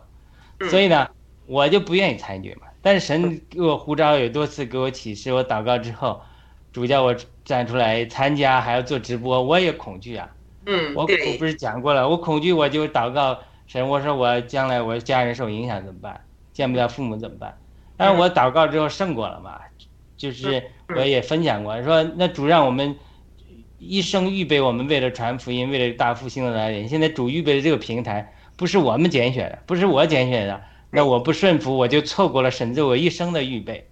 [0.59, 1.07] 嗯所以呢，
[1.47, 2.67] 我就不愿意参与嘛。
[2.81, 6.21] 但是神给我呼召，有多次给我启示，我祷告之后，
[6.71, 10.29] 主叫我站出来参加，还要做直播，我也恐惧啊。
[10.65, 16.21] 嗯，我我不是讲过了，我恐惧，我就祷告神，我说我将来我家人受影响怎么办？
[16.53, 17.57] 见不了父母怎么办？
[17.97, 19.59] 但是我祷告之后胜过了嘛，
[20.15, 20.63] 就是
[20.95, 22.95] 我也分享过，说那主让我们
[23.88, 26.88] 一生预备我们为了传福音，为了大复兴的来临。
[26.88, 33.88] 现在主预备的这个平台不是我们拣选的，不是我拣选的，那我不顺服，我就错过了神对我一生的预备。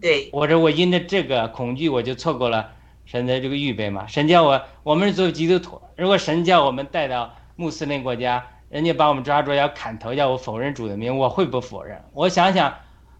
[0.00, 2.72] 对，我说我因着这个恐惧，我就错过了
[3.04, 4.06] 神的这个预备嘛。
[4.06, 12.02] 神叫我，我们是作为基督徒，如果神叫我们带到穆斯林国家，人家把我们抓住要砍头，要我否认主的名，我会不否认？
[12.12, 12.74] 我想想，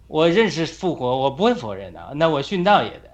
[0.08, 2.12] 我认识复活，我不会否认的。
[2.16, 3.10] 那我殉道也的，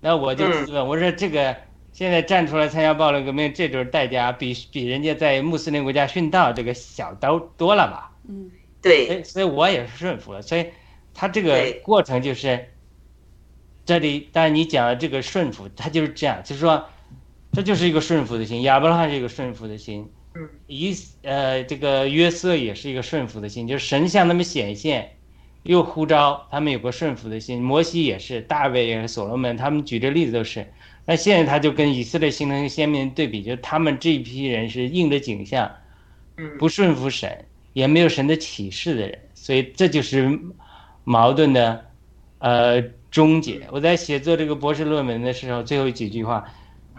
[0.00, 1.56] 那我就自问，我说这个
[1.92, 8.10] 现在站出来参加暴乱革命，这种代价比比人家在穆斯林国家殉道这个小刀多了吧？
[8.28, 10.42] 嗯对，所以所以我也是顺服了。
[10.42, 10.66] 所以
[11.14, 12.68] 他这个过程就是，
[13.84, 16.84] 这里当然你讲的这个顺服，他就是这样，就是说，
[17.52, 18.62] 这就是一个顺服的心。
[18.62, 25.14] 亚伯拉罕是一个顺服的心，嗯，以呃这个约瑟也是一个顺服的心，就是神向他们显现，
[25.62, 27.62] 又呼召他们有个顺服的心。
[27.62, 30.66] 摩西也是，大卫也是，所罗门他们举的例子都是。
[31.04, 35.70] 那现在他就跟以色列形成鲜明对比，就是他们这一批人是应着景象，
[36.36, 40.38] 嗯不顺服神，也没有神的启示的人，所以这就是
[41.02, 41.84] 矛盾的
[42.38, 42.80] 呃
[43.10, 43.60] 终结。
[43.72, 46.44] 我在写作这个博士论文的时候，最后几句话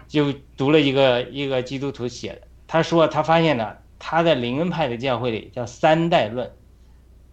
[0.08, 6.52] 就读了一个一个基督徒写的，他说他发现了他在灵恩派的教会里叫三代论。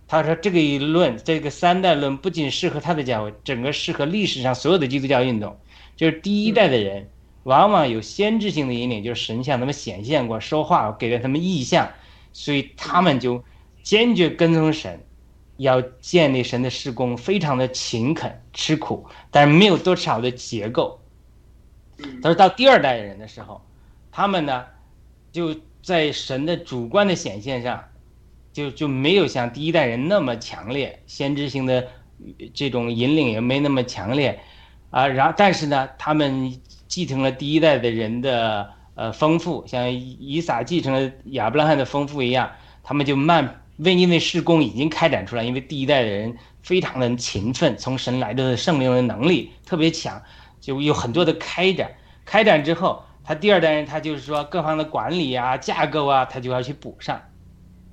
[0.06, 5.56] 他说这个一论，这个三代论不仅适合他的教会，整个适合历史上所有的基督教运动。
[6.00, 7.10] 就是第一代的人，
[7.42, 11.90] 往往有先知性的引领，就是神向他们显现过，说话给了他们意象，
[12.32, 13.44] 所以他们就
[13.82, 14.98] 坚决跟从神，
[15.58, 20.98] 要建立神的施工，非常的勤恳吃苦，但是没有多少的结构。
[21.98, 23.60] 嗯他说到第二代人的时候，
[24.10, 24.64] 他们呢
[25.30, 27.84] 就在神的主观的显现上，
[28.54, 31.86] 就就没有像第一代人那么强烈，先知性的
[32.54, 34.40] 这种引领也没那么强烈。
[34.90, 36.52] 啊，然后但是呢，他们
[36.88, 42.50] 继承了第一代的人的呃丰富，像以以撒继承了亚伯拉罕的丰富一样，
[42.82, 50.20] 他们就慢为因为施工已经开展出来，因为第一代的人非常的勤奋，从神来的圣灵的能力特别强，
[50.60, 51.90] 就有很多的开展。
[52.24, 57.20] 开展之后，他第二代人他就是说各方的管理啊、架构啊，他就要去补上，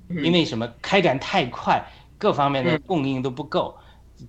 [0.08, 0.68] 因为什么？
[0.82, 1.80] 开展太快，
[2.18, 3.76] 各方面的嗯供应都不够，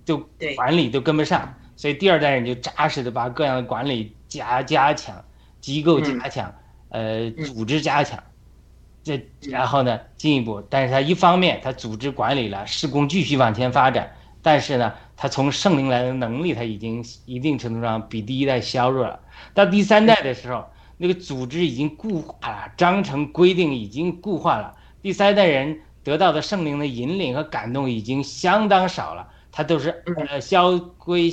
[0.06, 0.16] 都
[0.56, 1.52] 管理都跟不上。
[1.80, 5.24] 所以第二代人就扎实的把各样的管理加加强，
[5.62, 6.54] 机构加强，
[6.90, 8.22] 呃，组织加强，
[9.02, 19.18] 这然后呢进一步，但是他一方面他组织管理了，施工继续往前发展，但是呢，他从圣灵来的能力他已经一定程度上比第一代削弱了。
[19.54, 20.62] 到第三代的时候，
[20.98, 31.30] 那个组织已经固化了，章程规定已经固化了，第三代人得到的圣灵的引领和感动已经相当少了，他都是呃消规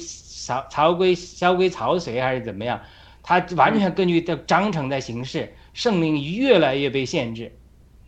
[0.47, 2.79] 曹曹归萧归曹随还是怎么样，
[3.21, 7.51] 他完全根据这章程在行事，圣灵越来越被限制，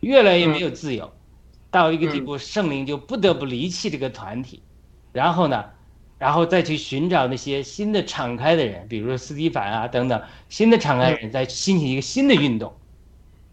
[0.00, 1.12] 越来越没有自由，
[1.70, 4.62] 到一个地步，圣灵就不得不离弃这个团体，
[5.12, 5.66] 然后呢，
[6.18, 12.72] 然后再去寻找那些新的敞开的人，比如说斯蒂凡啊等等新的敞开的人，再兴起一个新的运动。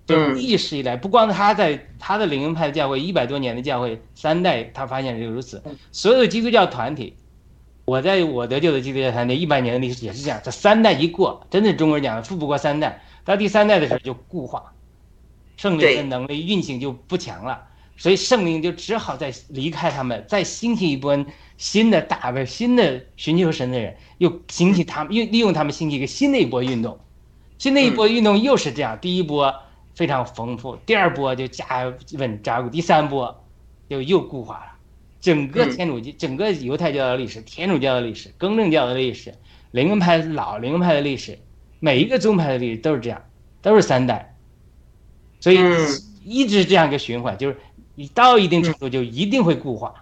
[0.06, 5.62] 就历史以来，不光他在他的灵恩派的教会一百多年的教会三代，他发现是如此。
[5.92, 7.14] 所有的基督教团体，
[7.88, 14.74] 我在我得救的基督教团体一百年的历史也是这样，这三代一过，真的中国人讲的富不过三代，到第三代的时候就固化，
[15.56, 17.64] 圣灵的能力运行就不强了，
[17.96, 21.26] 所以圣灵就只好再离开他们，再兴起一波
[21.56, 27.00] 新的大的新的寻求神的人，又兴起他们，又利用他们兴起一个新的一波运动，
[27.58, 29.56] 新的一波运动又是这样，第一波。
[29.96, 30.76] 非常丰富。
[30.86, 33.44] 第二波就加稳扎固，第三波
[33.90, 34.77] 就又固化了。
[35.20, 39.34] 整个嗯天主教、整个犹太教的历史、天主教的历史、更正教的历史、
[39.72, 41.40] 灵恩派老灵恩派的历史，
[41.80, 43.24] 每一个宗派的历史都是这样，
[43.62, 44.36] 都是三代。
[45.40, 45.88] 所以嗯
[46.24, 47.58] 一直这样一个循环，就是
[47.96, 49.94] 你到一定程度就一定会固化，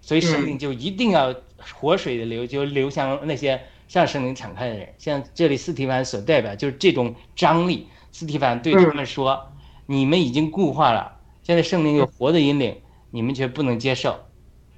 [0.00, 1.34] 所以生嗯命就一定要
[1.74, 4.88] 活水的流，就流向那些向生命敞开的人。
[4.98, 7.86] 像这里斯提凡所代表就是这种张力。
[8.12, 9.52] 斯提凡对他们说
[9.84, 12.80] ：“你们已经固化了，现在圣灵有活的引领，
[13.10, 14.18] 你们却不能接受。”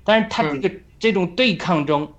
[0.08, 2.10] 但是他这个这种对抗中，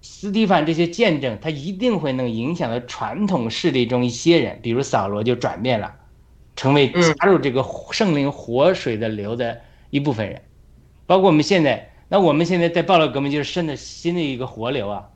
[0.00, 5.92] 斯蒂凡这些见证，他一定会能影响到传统势力中一些人，比如扫罗就转变了，
[6.54, 10.40] 成为嗯加入这个圣灵活水的流的一部分人，
[11.04, 15.08] 包括我们现在，那我们现在在暴乱革命就是生的新的一个活流啊，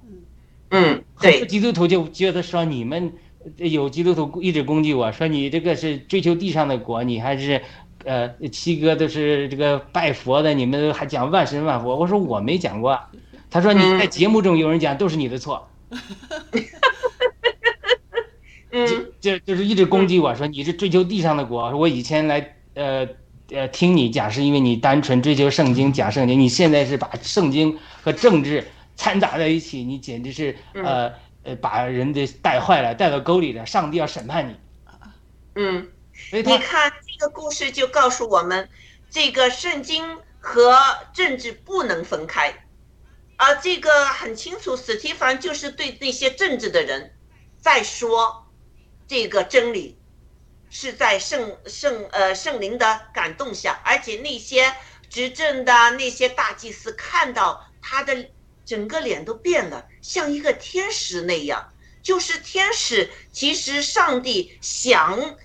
[0.71, 3.13] 嗯，很多对，基督徒就觉得说你们
[3.59, 7.63] 有基督徒一直攻击我说你这个是追求地上的国，你还是
[8.05, 11.97] 呃七哥都是这个拜佛的，你们还讲万神万佛。
[11.97, 13.01] 我说我没讲过，
[13.51, 15.69] 他说你在节目中有人讲都是你的错，
[18.71, 18.87] 嗯
[19.21, 21.77] 就就是一直攻击我说你是追求地上的国。
[21.77, 23.09] 我以前来呃
[23.51, 28.65] 呃听你讲是因为你单纯追求圣经讲圣经，你现在是把圣经和政治
[28.97, 34.55] 掺杂在一起，你简直是呃呃把人的带坏了，带到沟里了，上帝要审判你。
[35.55, 35.87] 嗯。
[36.31, 38.69] 你看这个故事就告诉我们，
[39.11, 40.79] 这个圣经和
[41.13, 42.67] 政治不能分开，
[43.37, 44.77] 啊，这个很清楚。
[44.77, 47.15] 史提凡就是对那些政治的人
[47.61, 48.47] 在说，
[49.07, 49.99] 这个真理
[50.71, 54.75] 是在圣圣呃圣灵的感动下，而且那些
[55.09, 58.31] 执政的那些大祭司看到他的
[58.65, 61.71] 整个脸都变了，像一个天使那样。
[62.03, 65.37] 就是天使，其实上帝想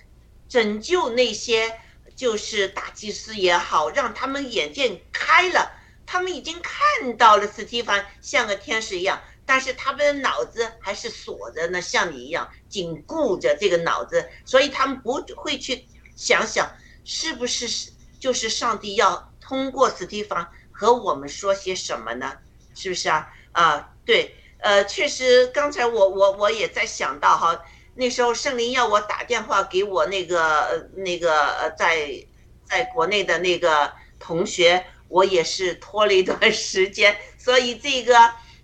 [0.50, 1.78] 拯救那些
[2.14, 5.70] 就是大祭司也好，让他们眼界开了，
[6.04, 15.86] 他们已经看到了斯蒂凡像个天使一样，但是他们的脑子还是锁着呢，像你一样紧固着这个脑子，所以他们不会去
[16.16, 16.68] 想想
[17.04, 22.36] 是不是就是上帝要通过斯蒂凡和我们说些什么呢？
[22.74, 23.28] 是不是啊？
[23.52, 24.36] 啊，对。
[24.62, 27.64] 呃，确实，刚才我我我也在想到哈，
[28.00, 32.24] 那时候圣灵要我打电话给我那个那个呃在
[32.64, 38.16] 在国内的那个同学，我也是拖了一段时间，所以这个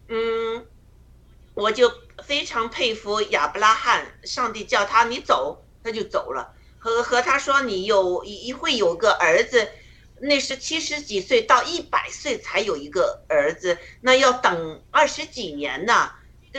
[0.08, 0.66] 嗯，
[1.52, 1.92] 我就
[2.24, 9.68] 非常佩服亚伯拉罕，上帝叫他你走，他就走了，和和他说你有一会有个儿子。
[10.18, 16.10] 那是七十几岁到一百岁才有一个儿子，那要等二十几年呢。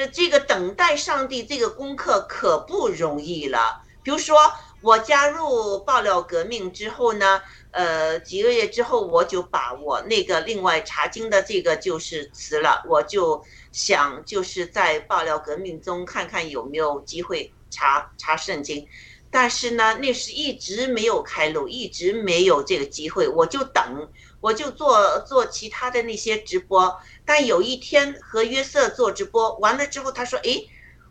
[0.05, 3.81] 这个等待上帝这个功课可不容易了。
[4.03, 4.37] 比如说，
[4.81, 7.41] 我加入爆料革命之后呢，
[7.71, 18.87] 呃，几个月之后我就把我那个另外查经的这个就是辞了，我就想就是在爆料革命中看看有没有机会查查圣经。
[19.29, 24.07] 但是呢，那是一直没有开路，一直没有这个机会，我就等，
[24.39, 26.97] 我就做做其他的那些直播。
[27.27, 30.67] 但有一天和约瑟做直播完了之后，他说：“诶，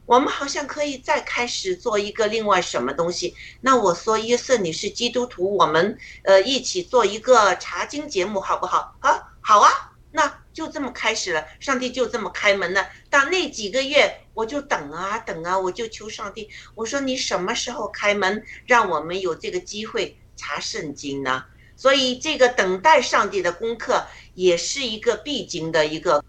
[0.06, 9.70] 我们好像可以再开始做一个另外什么东西。”那我说：“约瑟，你是基督徒，我们呃一起做一个查经节目好不好？”啊，好啊，
[10.10, 12.88] 那就这么开始了，上帝就这么开门了。
[13.10, 14.22] 但那几个月。
[14.36, 21.42] 我就等啊等啊，我就求上帝，我说你什么时候开门，让我们有这个机会查圣经呢？
[21.76, 26.24] 所以这个等待上帝的功课也是一个必经的一个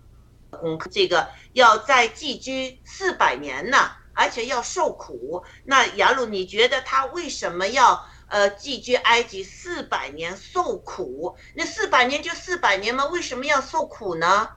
[0.52, 5.43] 功课，这个要在寄居四百年呢，而且要受苦。
[5.64, 11.38] 那雅鲁，你觉得他为什么要呃寄居埃及四百年受苦？
[11.56, 13.06] 那四百年就四百年吗？
[13.06, 14.50] 为什么要受苦呢？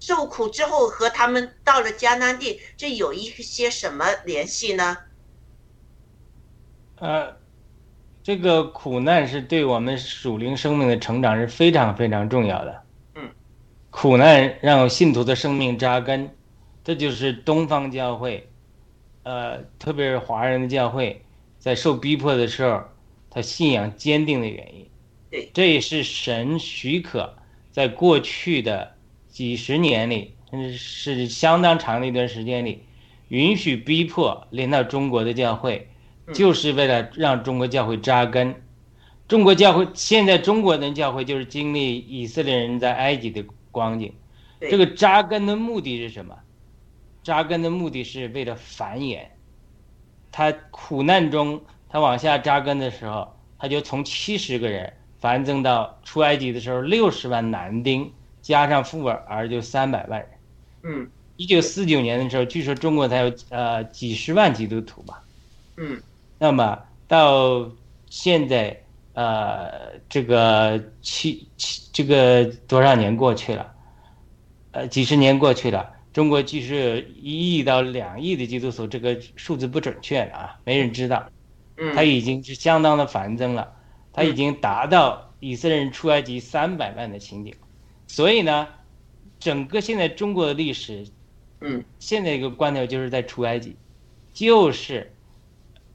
[0.00, 4.98] 受苦之后和他们到了迦南地，这有一些什么联系呢？
[6.96, 7.36] 呃，
[8.24, 12.82] 这个苦难是对我们属灵生命的成长是非常非常重要的。
[13.16, 13.30] 嗯，
[13.90, 16.30] 苦难让信徒的生命扎根，
[16.82, 18.48] 这就是东方教会，
[19.24, 21.22] 呃，特别是华人的教会，
[21.58, 22.82] 在受逼迫的时候，
[23.28, 24.86] 他信仰坚定的原因。
[25.30, 27.36] 对，这也是神许可
[27.72, 28.94] 在过去的
[29.28, 32.82] 几十年里，甚至是相当长的一段时间里，
[33.28, 35.86] 允许逼迫临到中国的教会。
[36.32, 38.54] 就是为了让中国教会扎根。
[39.26, 44.12] 中国教会现在中国的教会就是经历以色列人在埃及的光景。
[44.60, 46.36] 这个扎根的目的是什么？
[47.22, 49.20] 扎根的目的是为了繁衍。
[50.30, 58.12] 他苦难中，他往下扎根的时候，他就从七十个人繁增到出埃及的时候六十万男丁，
[58.42, 60.28] 加上妇儿就三百万人。
[60.82, 65.22] 嗯一九四九年的时候，据说中国才有呃几十万基督徒吧。
[65.76, 66.00] 嗯
[66.38, 67.70] 那么到
[68.08, 68.82] 现在，
[69.14, 73.72] 呃，这个七七这个多少年过去了，
[74.72, 81.28] 呃，几十年过去了，中国据说有一亿到两亿的基督徒，这个数字不准确的啊，没人知道。
[81.76, 83.72] 它嗯已经是相当的繁增了，
[84.12, 87.52] 它已经达到以色列人出埃及三百万的情景，
[88.06, 88.68] 所以呢，
[89.40, 91.04] 整个现在中国的历史，
[91.60, 91.84] 嗯。
[91.98, 93.74] 现在一个观点就是在出埃及，
[94.32, 95.12] 就是，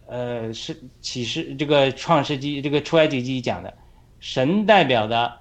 [0.10, 3.78] 呃，是启示这个创世纪这个出埃及记讲的，
[4.20, 5.38] 神代表的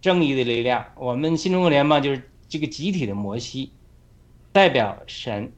[0.00, 3.72] 正义的力量，我们新中国联邦就是这个集体的摩西，
[4.52, 5.52] 代表神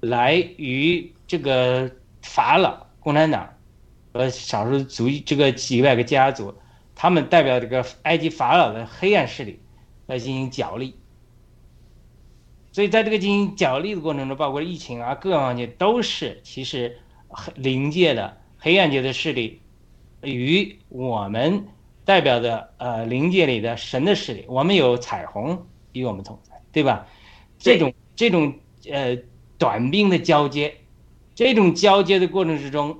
[0.00, 1.90] 来与这个
[2.20, 3.54] 法老共产党
[4.12, 6.54] 和少数族裔这个几百个家族，
[6.94, 9.58] 他们代表这个埃及法老的黑暗势力
[10.06, 10.94] 来进行角力。
[12.70, 16.98] 所以在这个进行角力的过程中，包括疫情啊各方面，都是其实
[17.56, 19.60] 灵界的黑暗界的势力
[20.22, 21.66] 与我们
[22.04, 27.06] 代表的呃灵界里的神的势力，我们有彩虹与我们同在，对吧？
[27.58, 28.54] 这种这种
[28.90, 29.16] 呃
[29.56, 30.74] 短兵的交接，
[31.34, 32.98] 这种交接的过程之中，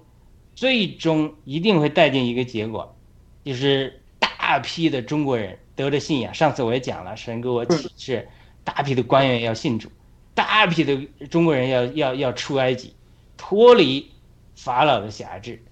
[0.55, 2.97] 最终一定会带进一个结果，
[3.45, 6.33] 就是大批的中国人得了信仰。
[6.33, 8.29] 上次我也讲了，神给我启示，
[8.63, 9.91] 大批的官员要信主，
[10.35, 10.97] 大批的
[11.29, 12.95] 中国人要要要出埃及，
[13.37, 14.11] 脱离
[14.65, 15.63] 法老的辖制。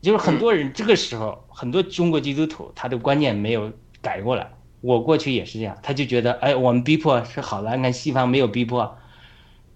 [0.00, 3.70] 就是很多人这个时候，很多中国基督徒他的观念没有
[4.00, 4.50] 改过来。
[4.80, 8.96] 我过去也是这样，他就觉得，哎，我们逼迫是好的，你看西方没有逼迫，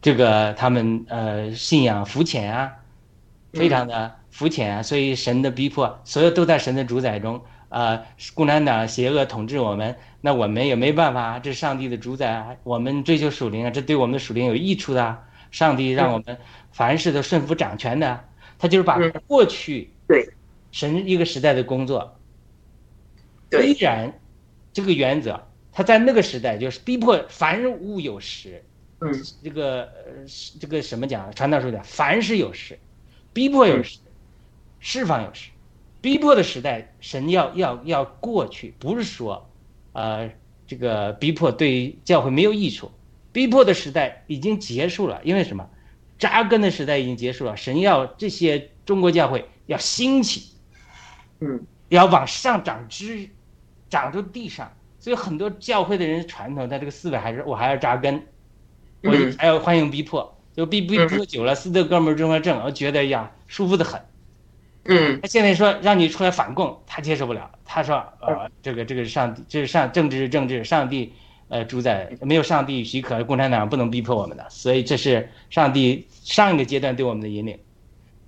[0.01, 2.73] 这个他们呃信仰肤浅啊，
[3.53, 7.41] 非常的肤浅啊，所以神的逼迫，所有都在神的主宰中。
[7.69, 8.01] 啊，
[8.35, 15.23] 共产党邪恶统治我们，那我们也没办法，这是上帝的主宰啊，我们追求属灵啊，这对我们的属灵有益处的啊。
[15.51, 16.39] 上帝让我们
[16.71, 18.25] 凡事都顺服掌权的，
[18.59, 20.29] 他就是把嗯过去对
[20.73, 22.17] 神一个时代的工作，
[23.51, 24.19] 对依然
[24.73, 25.41] 这个原则，
[25.73, 28.63] 他在那个时代就是逼迫凡物有时，
[29.01, 30.25] 嗯这个呃
[30.61, 31.33] 这个什么讲？
[31.35, 32.79] 传道书讲，凡事有时，
[33.33, 33.99] 逼迫有时，
[34.81, 35.51] 释放有时。
[36.03, 39.49] 逼迫的时代，神要要要过去，不是说，
[39.93, 40.31] 呃，
[40.67, 42.93] 这个逼迫对教会没有益处。
[43.33, 45.69] 逼迫的时代已经结束了，因为什么？
[46.19, 47.57] 扎根的时代已经结束了。
[47.57, 50.55] 神要这些中国教会要兴起，
[51.41, 53.29] 嗯要往上长枝，
[53.89, 54.73] 长出地上。
[54.99, 58.27] 所以很多教会的人传统，他这个思维还是我还要扎根，
[59.03, 64.01] 我嗯还要欢迎逼迫，就逼逼迫久了，斯德哥尔摩综合症，我觉得呀舒服的很。
[64.89, 67.51] 嗯他现在说让你出来反共，他接受不了。
[67.65, 71.13] 他说，呃，这个这个上帝，这是上政治是政治，上帝
[71.49, 77.59] 呃主宰，没有上帝许可，共产党不能逼迫我们的，所以这是上帝上一个阶段对我们的引领。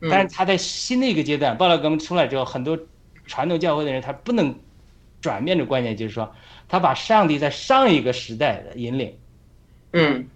[0.08, 2.78] 但是他在新的一个阶段，报道革命出来之后，很多
[3.26, 4.54] 传统教会的人他不能
[5.20, 6.32] 转变的观念，就是说
[6.68, 9.12] 他把上帝在上一个时代的引领，
[9.92, 10.28] 嗯，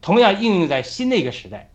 [0.00, 1.70] 同样应用在新的一个时代。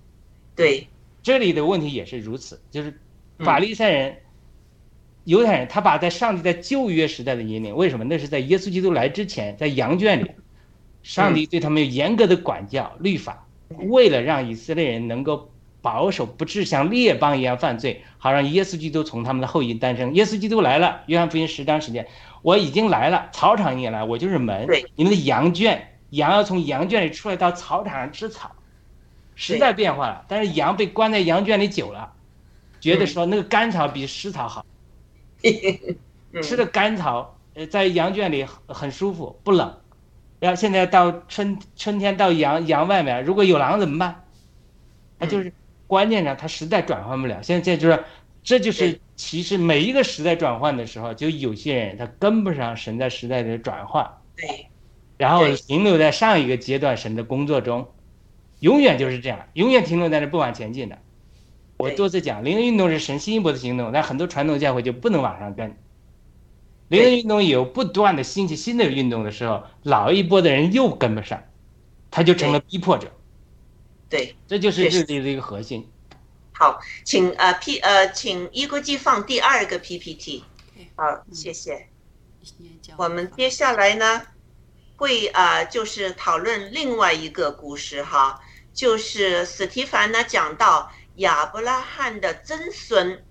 [0.55, 0.87] 对，
[1.21, 2.99] 这里的问题也是如此，就是
[3.37, 4.17] 法利赛人、
[5.25, 8.03] 犹太人，他把在上帝在旧约时代的引领，为什么？
[8.03, 10.31] 那是在耶稣基督来之前，在羊圈里，
[11.03, 13.45] 上帝对他们有严格的管教律法，
[13.87, 15.49] 为了让以色列人能够
[15.81, 20.13] 保守，不致像列邦一样犯罪，好让耶稣基督从他们的后裔诞生。
[20.13, 22.07] 耶稣基督来了，约翰福音十章时间，
[22.41, 24.67] 我已经来了，草场也来，我就是门。
[24.67, 28.51] 对，你们的羊圈，羊要从羊圈里出来到草场上吃草。
[29.35, 32.11] 时代变化了，但是羊被关在羊圈里久了，
[32.81, 34.65] 觉得说那个干草比湿草好，
[36.33, 39.73] 嗯吃的干草，呃，在羊圈里很很舒服，不冷。
[40.39, 44.23] 然后现在到春春天到羊羊外面，如果有狼怎么办？
[45.19, 45.51] 它就是
[45.85, 47.43] 关键上，它实在转换不了。
[47.43, 48.03] 现在就是，
[48.41, 54.67] 这就是其实每一个时代转换的时候，就有些人他跟不上神在时代的转换，对，
[55.17, 57.89] 然后停留在上一个阶段神的工作中，
[58.61, 60.97] 永远就是这样，永远停留在那不往前进的。
[61.75, 65.75] 我多次讲，灵恩运动是神新一波的行动，但很多传统教会就不能往上跟。
[66.89, 71.41] 灵恩运动有不断的兴起新的运动的时候，老一波的人又跟不上，
[72.11, 73.11] 他就成了逼迫者。
[74.09, 75.87] 对，这就是确实这里的一个核心。
[76.51, 80.43] 好，请呃 P 呃，请一国际放第二个 PPT。
[80.95, 81.87] 好，谢谢。
[82.97, 84.23] 我们接下来呢，
[84.95, 88.41] 会啊、呃就是讨论另外一个故事哈，
[88.73, 93.23] 就是史蒂凡呢讲到亚伯拉罕的曾孙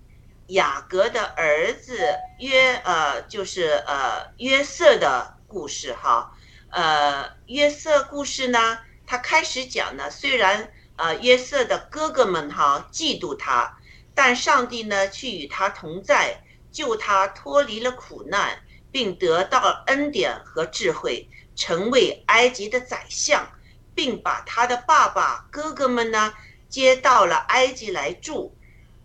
[0.49, 1.97] 雅各的儿子
[2.39, 6.31] 约呃就是呃约瑟的故事哈，
[6.71, 13.77] 呃约瑟故事呢，他开始讲呢，虽然呃约瑟的哥哥们哈嫉妒他，
[14.15, 18.59] 但上帝呢去与他同在，救他脱离了苦难，
[18.91, 23.47] 并得到恩典和智慧，成为埃及的宰相，
[23.93, 26.33] 并把他的爸爸哥哥们呢
[26.67, 28.55] 接到了埃及来住。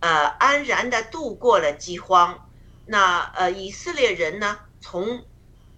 [0.05, 2.47] 呃，安然的度过了饥荒。
[2.85, 5.25] 那呃，以色列人呢，从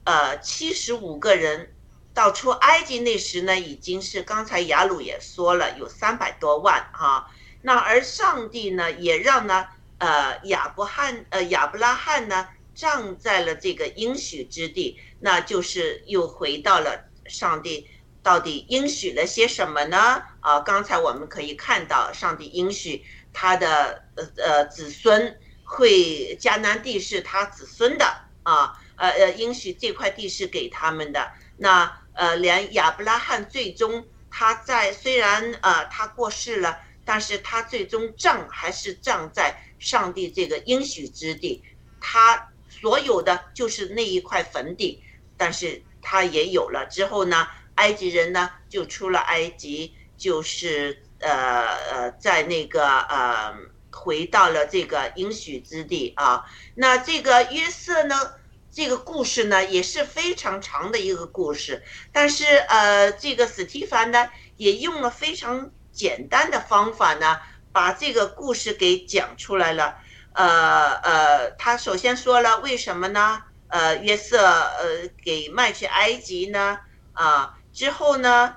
[0.02, 1.72] 呃七十五个人
[2.12, 7.30] 到出埃及那时呢，已经是刚才雅鲁也说了，有三百多万哈。
[7.62, 9.64] 那而上帝呢，也让呢
[9.98, 17.88] 呃亚伯汉呃亚伯拉罕呢站在了这个应许之地，那就是又回到了上帝
[18.24, 20.20] 到底应许了些什么呢？
[20.40, 23.04] 啊，刚才我们可以看到上帝应许。
[23.38, 28.04] 他的呃呃子孙会迦南地是他子孙的
[28.42, 31.30] 啊，呃呃应许这块地是给他们的。
[31.58, 41.62] 那呃连亚伯拉罕最终他在虽然呃他过世了，但是他最终葬还是葬在上帝这个应许之地，
[42.00, 45.02] 他所有的就是那一块坟地，
[45.36, 47.46] 但是他也有了之后呢，
[47.76, 51.02] 埃及人呢就出了埃及，就是。
[51.18, 53.54] 呃呃，在那个呃，
[53.96, 56.44] 回到了这个应许之地啊。
[56.74, 58.34] 那这个约瑟呢，
[58.70, 61.82] 这个故事呢也是非常长的一个故事。
[62.12, 64.28] 但是呃，这个史蒂凡呢
[64.58, 67.40] 也用了非常简单的方法呢，
[67.72, 69.96] 把这个故事给讲出来了。
[70.34, 73.42] 呃呃，他首先说了为什么呢？
[73.68, 76.78] 呃，约瑟呃给卖去埃及呢？
[77.14, 78.54] 啊，之后呢，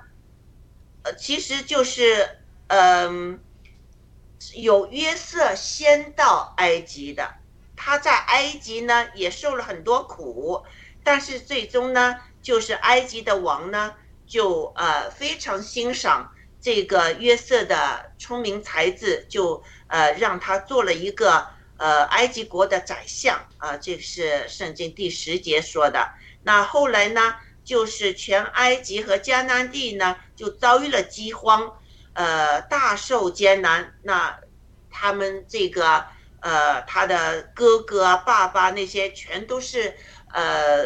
[1.02, 2.36] 呃，其实就是。
[2.72, 3.40] 嗯，
[4.54, 7.34] 有约瑟先到埃及的，
[7.76, 10.64] 他在埃及呢也受了很多苦，
[11.04, 13.94] 但是最终呢，就是埃及的王呢
[14.26, 26.12] 就呃非常欣赏这个约瑟的聪明才智，就呃让他做了一个呃埃及国的宰相啊，这是圣经第十节说的。
[26.42, 31.76] 那后来呢，就是全埃及和迦南地呢就遭遇了饥荒。
[32.14, 33.94] 呃，大受艰难。
[34.02, 34.38] 那
[34.90, 36.04] 他们这个
[36.40, 39.94] 呃，他的哥哥、爸爸那些全都是
[40.32, 40.84] 呃，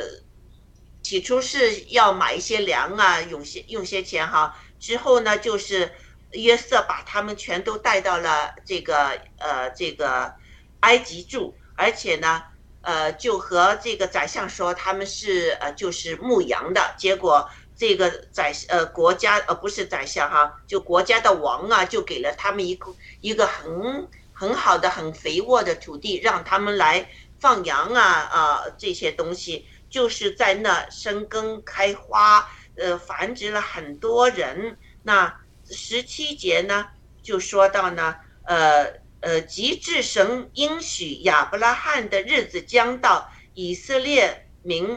[1.03, 4.57] 起初是要买一些粮啊，用些用些钱哈。
[4.79, 5.91] 之后呢，就是
[6.33, 10.35] 约瑟把他们全都带到了这个呃这个
[10.81, 12.43] 埃及住，而且呢，
[12.83, 17.49] 呃，就和这个宰相说他们是呃就是牧羊的，结果。
[17.77, 27.11] 这个宰呃国家呃不是宰相哈，就国家的王啊，就给了他们一个一个很很好的很肥沃的土地，让他们来
[27.41, 34.79] 放羊啊啊这些东西，就是在那生根开花，呃繁殖了很多人。
[35.03, 35.37] 那
[35.69, 36.87] 十七节呢
[37.23, 38.15] 就说到呢，
[38.45, 38.87] 呃
[39.21, 44.97] 呃，极致神应许亚伯拉罕的日子将到，以色列民。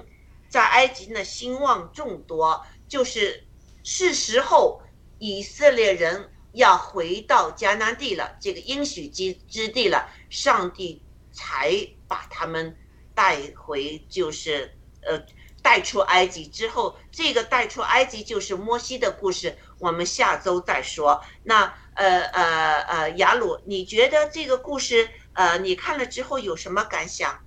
[0.50, 3.44] 在埃及呢，兴旺众多，就是
[3.84, 4.82] 是时候，
[5.20, 12.76] 以色列人要回到迦南地了，这个应许之之地了，上帝才把他们
[13.14, 15.22] 带回，就是呃
[15.62, 21.22] 带出埃及之后，这个带出埃及就是摩西的故事，我们下周再说。
[21.44, 27.38] 那呃呃呃，雅鲁，你觉得这个故事呃你看了之后有什么感想？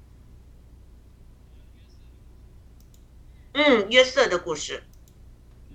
[3.53, 4.81] 嗯，约瑟的故事，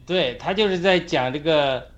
[0.05, 1.91] 对他就是在讲这个，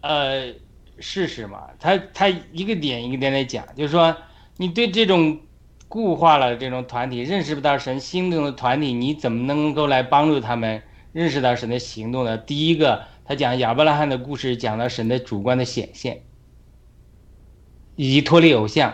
[0.00, 0.52] 呃，
[0.98, 1.68] 事实嘛。
[1.78, 4.16] 他他一个点一个点来讲，就是说，
[4.56, 5.38] 你对这种
[5.86, 12.36] 固化了这种团体认识不到神心动的团体，你怎么能够来帮助他们认识到神的行动呢？
[12.36, 16.24] 第一个，他讲亚伯拉罕的故事，讲了神的主观的显现，
[17.94, 18.92] 以及脱离偶像，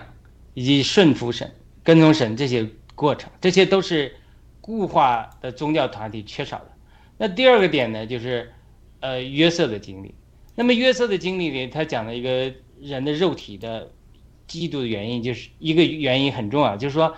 [0.52, 1.50] 以及顺服神、
[1.82, 4.16] 跟从神这些过程，这些都是。
[4.66, 6.72] 固化的宗教团体缺少的。
[7.16, 8.52] 那第二个点呢，就是，
[9.00, 10.12] 呃，约瑟的经历。
[10.56, 13.90] 那么约瑟的经历里，他讲了一个人的肉体的
[14.48, 17.16] 嫉妒的原因，就是一个原因很重要，就是说，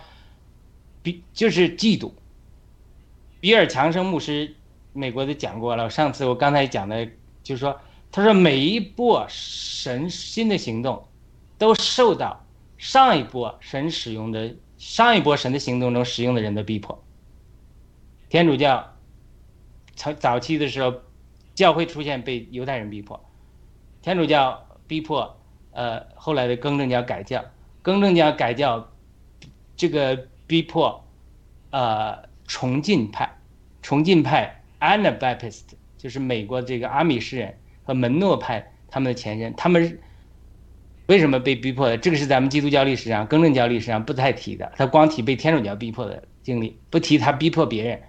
[1.03, 2.13] 比就是嫉妒。
[3.41, 4.55] 比尔强生牧师，
[4.93, 5.89] 美国的讲过了。
[5.89, 7.07] 上次我刚才讲的，
[7.43, 7.81] 就是说，
[8.13, 11.03] 他说每一波神新的行动，
[11.57, 12.45] 都受到
[12.77, 17.03] 上一波神使用的上一波神的行动中使用的人的逼迫。
[18.29, 18.95] 天主教，
[19.95, 20.95] 早早期的时候，
[21.55, 23.19] 教会出现被犹太人逼迫，
[24.03, 25.35] 天主教逼迫，
[25.73, 27.43] 呃，后来的更正教改教，
[27.81, 28.87] 更正教改教，
[29.77, 31.03] 这个逼迫，
[31.71, 33.35] 呃，崇敬派，
[33.81, 35.63] 崇敬派 Anabaptist
[35.97, 39.99] 就是美国这个阿米士人和门诺派他们的前身，他们
[41.07, 41.97] 为什么被逼迫的？
[41.97, 48.03] 这个是咱们基督教历史上、更正教历史上不太提的，他光提被天主教逼迫的经历，不提他逼迫别人。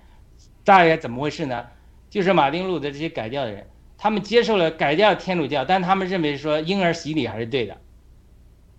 [0.63, 1.65] 大概怎么回事呢？
[2.09, 7.77] 就是马丁路的这些改教的人，他们接受了改教天主教，但他们认为说婴儿洗礼还是对的。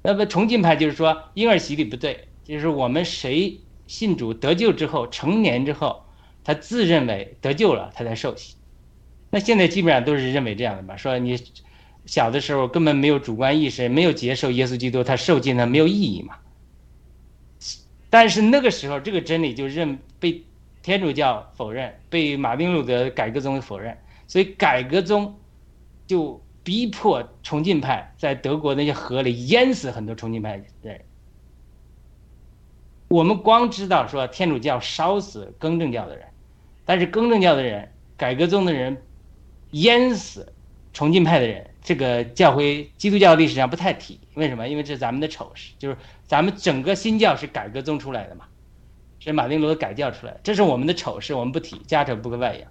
[0.03, 6.05] 那么崇敬派就是说婴儿洗礼不对，就是我们谁信主得救之后，成年之后，
[6.43, 8.57] 他自认为得救了，他才受洗。
[9.31, 10.97] 那现在基本上都是认为这样的吧？
[10.97, 11.39] 说你
[12.07, 16.35] 小的时候根本没有主观意识，没有接受耶稣基督，他受尽了没有意义嘛。
[18.09, 20.43] 但是那个时候，这个真理就认被
[20.83, 25.39] 天主教否认，被马丁路德改革宗否认，所以改革宗
[26.07, 31.01] 就逼迫崇敬派在德国那些河里淹死很多崇敬派的人。
[33.09, 36.26] 我们光知道说天主教烧死更正教的人，
[36.85, 39.03] 但是更正教的人、改革宗的人
[39.72, 40.53] 淹死
[40.93, 44.20] 崇敬派的人，这个教会基督教历史上不太提。
[44.35, 44.68] 为什么？
[44.68, 48.45] 因为这是咱们的丑事，就是咱们整个新教是改革宗出来的嘛。
[49.21, 52.68] 是马丁路德改教出来，这是我们的丑事，我们不提，家丑不可外扬。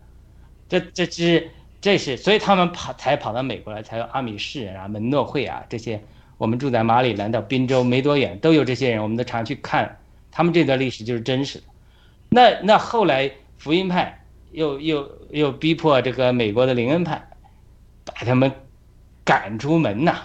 [0.68, 6.02] 这这是这是，所以他们跑才跑到美国来，才有阿米士啊、门诺会啊这些。
[6.38, 9.98] 我们住在马里兰到宾州没多远，都有这些人，我们都常去看。
[10.32, 11.66] 他们这段历史就是真实的。
[12.30, 17.28] 那那后来福音派又又又逼迫这个美国的灵恩派，
[18.06, 18.50] 把他们
[19.26, 20.16] 赶出门呐，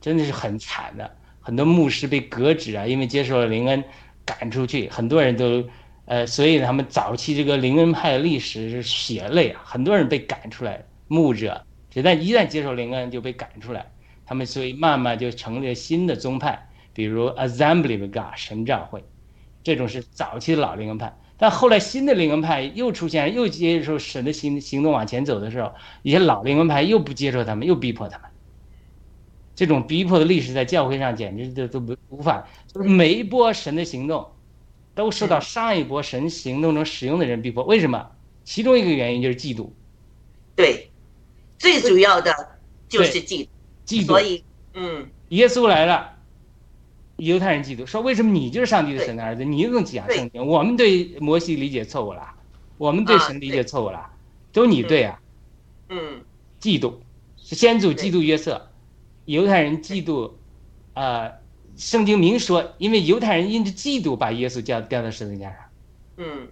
[0.00, 1.10] 真的是很惨的。
[1.40, 3.82] 很多牧师被革职啊，因为接受了灵恩。
[4.24, 5.64] 赶出去，很多人都，
[6.06, 13.86] 呃，所以他们早期这个灵恩派的历史是血泪啊，很多人被赶出来，牧者，一旦一旦接受灵恩就被赶出来，
[14.24, 19.04] 他们所以慢慢就成立了新的宗派，比如 Assembly of God 神召会，
[19.62, 25.72] 这种是早期的老灵恩派，但后来新的灵恩派又出现，又接受神的行行动往前走的时候，
[26.02, 28.28] 一些老灵恩派又不接受他们，又逼迫他们。
[29.54, 34.32] 这种逼迫的历史在教会上简直都都无无法，就是每一波神的行动，
[34.94, 37.62] 都受到上一波神行动中使用的人逼迫。
[37.64, 38.10] 为什么？
[38.42, 39.70] 其中一个原因就是嫉妒。
[40.56, 40.90] 对，
[41.58, 42.34] 最主要的
[42.88, 43.48] 就是嫉妒。
[43.86, 44.06] 嫉妒。
[44.06, 44.44] 所以，
[44.74, 46.16] 嗯，耶稣来了，
[47.16, 49.44] 犹太人嫉妒，说为什么你就是上帝的神的儿子？
[49.44, 50.46] 你又能讲圣经？
[50.46, 52.34] 我们对摩西理解错误了，
[52.76, 54.10] 我们对神理解错误了，
[54.52, 55.20] 都你对啊。
[55.88, 56.22] 嗯。
[56.60, 56.94] 嫉妒，
[57.36, 58.70] 先祖嫉妒约瑟。
[59.26, 60.32] 犹太人嫉妒，
[60.92, 61.32] 啊，
[61.76, 65.58] 圣经明说，因为犹太人因着嫉妒把耶稣叫吊到十字架上。
[66.18, 66.48] 嗯，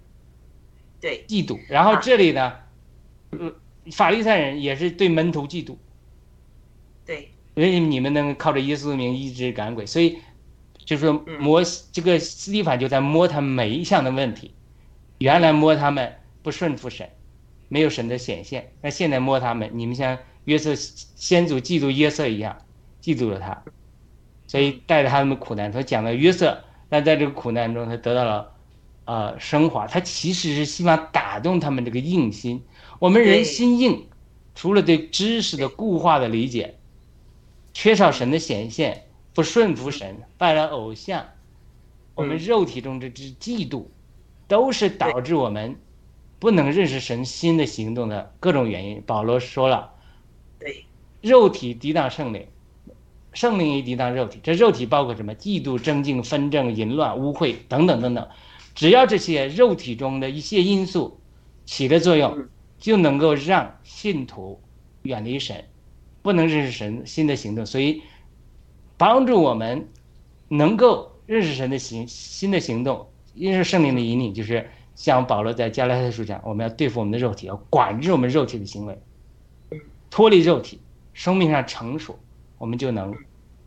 [1.00, 1.60] 对，嫉妒。
[1.68, 2.54] 然后这里呢，
[3.30, 3.52] 呃，
[3.92, 5.76] 法利赛人也是对门徒嫉妒。
[7.04, 7.30] 对。
[7.54, 9.84] 为什么你们能靠着耶稣的名医治赶鬼？
[9.84, 10.18] 所以，
[10.84, 11.62] 就是说摸
[11.92, 14.54] 这个斯蒂凡就在摸他每一项的问题。
[15.18, 17.08] 原来摸他们不顺服神，
[17.68, 18.72] 没有神的显现。
[18.80, 20.18] 那现在摸他们，你们像。
[20.44, 22.56] 约瑟先祖嫉妒约瑟一样，
[23.00, 23.62] 嫉妒了他，
[24.48, 25.70] 所以带着他们苦难。
[25.70, 28.52] 他讲了约瑟，但在这个苦难中，他得到了，
[29.04, 29.86] 呃，升华。
[29.86, 32.60] 他其实是希望打动他们这个硬心。
[32.98, 34.04] 我们人心硬，
[34.56, 36.74] 除了对知识的固化的理解，
[37.72, 41.24] 缺少神的显现，不顺服神，拜了偶像，
[42.16, 43.84] 我们肉体中这只嫉妒，
[44.48, 45.76] 都是导致我们
[46.40, 49.00] 不能认识神心的行动的各种原因。
[49.06, 49.90] 保罗说了。
[51.22, 52.46] 肉体抵挡圣灵，
[53.32, 54.40] 圣灵也抵挡肉体。
[54.42, 55.34] 这肉体包括什么？
[55.36, 58.28] 嫉妒、争竞、纷争、淫乱、污秽等等等等。
[58.74, 61.20] 只要这些肉体中的一些因素
[61.64, 64.60] 起了作用，就能够让信徒
[65.02, 65.64] 远离神，
[66.22, 67.64] 不能认识神新的行动。
[67.64, 68.02] 所以，
[68.96, 69.88] 帮助我们
[70.48, 73.06] 能够认识神的行新的行动，
[73.36, 78.98] 认识圣灵的引领，就是像保罗在加拉太书讲，我们要对付我们的肉体，要管制我们肉体的行为，
[80.10, 80.80] 脱离肉体。
[81.12, 82.18] 生命上成熟，
[82.58, 83.14] 我们就能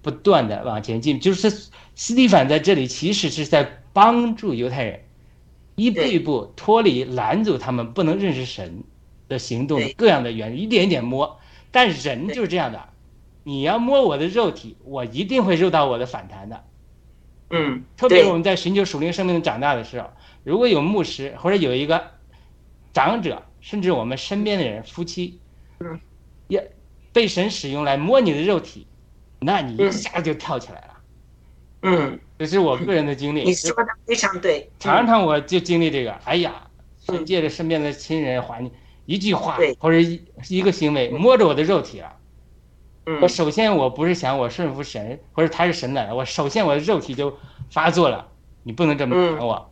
[0.01, 1.19] 不断的往前进。
[1.19, 1.49] 就是
[1.95, 4.99] 斯蒂凡在这里其实是在帮助犹太人
[5.75, 8.83] 一步一步脱离拦阻他们不能认识神
[9.27, 11.39] 的行动的各样的原因，一点一点摸。
[11.71, 12.89] 但人就是这样的，
[13.43, 16.63] 你要摸我的肉体，我一定会受到我的反弹的。
[17.49, 20.09] 嗯，特别我们在寻求属灵生命长大的时候，
[20.43, 22.11] 如果有牧师或者有一个
[22.93, 25.39] 长者，甚至我们身边的人，夫妻，
[25.79, 25.99] 嗯，
[26.47, 26.74] 也。
[27.15, 28.85] 被神使用来摸你的肉体，
[29.39, 30.93] 那你一下就跳起来了。
[31.83, 33.45] 嗯，这是我个人的经历。
[33.45, 34.69] 你说的非常对。
[34.77, 36.67] 常常我就经历这个，哎呀，
[37.25, 38.69] 借着身边的亲人环境，
[39.05, 42.11] 一句话或者一一个行为摸着我的肉体了。
[43.21, 47.33] 我首先我不是想我顺服神，或者他是神来的，我首先我的肉体就
[47.71, 48.27] 发作了，
[48.63, 49.71] 你不能这么嗯打我，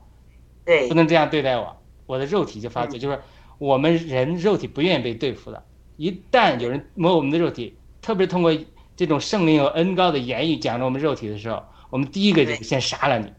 [0.64, 1.76] 对不能这样对待我，
[2.06, 2.98] 我的肉体就发作。
[2.98, 3.20] 嗯就是
[3.58, 5.64] 我们人肉体不愿意被对付的，
[5.98, 8.52] 一旦有人摸我们的肉体，特别是通过
[8.96, 13.32] 这种圣灵有恩高的言语讲着我们肉体的时候，我们第一个就对先杀了你。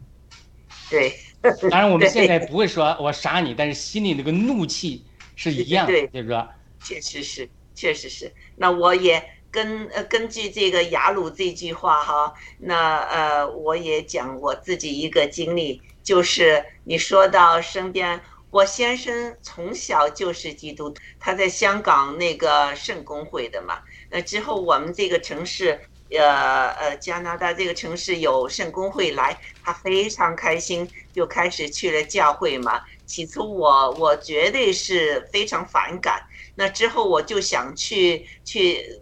[0.89, 1.13] 对
[1.69, 5.03] 当然，我们现在不会说我杀你，但是心里那个怒气
[5.35, 6.47] 是一样的对，就是说，
[6.83, 8.31] 确实是，确实是。
[8.55, 18.19] 那我也根呃根据这个雅鲁这句话哈，那呃我也讲我自己一个经历，就是你说到身边，
[18.55, 23.79] 我先生从小就是基督徒，他在香港那个圣公会的嘛。
[24.09, 25.77] 那之后我们这个城市。
[26.11, 32.79] 呃呃，加拿大这个城市有圣公会来，他非常开心，就开始去了教会嘛。
[33.07, 36.21] 起初我我绝对是非常反感，
[36.53, 39.01] 那之后我就想去去，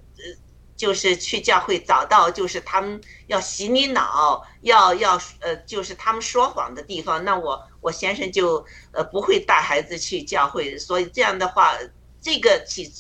[0.83, 11.73] 就是去教会找到就是他们要洗你脑，要要呃就是他们说谎的地方，那我我先生就呃不会带孩子去教会，所以这样的话，
[12.19, 12.91] 这个启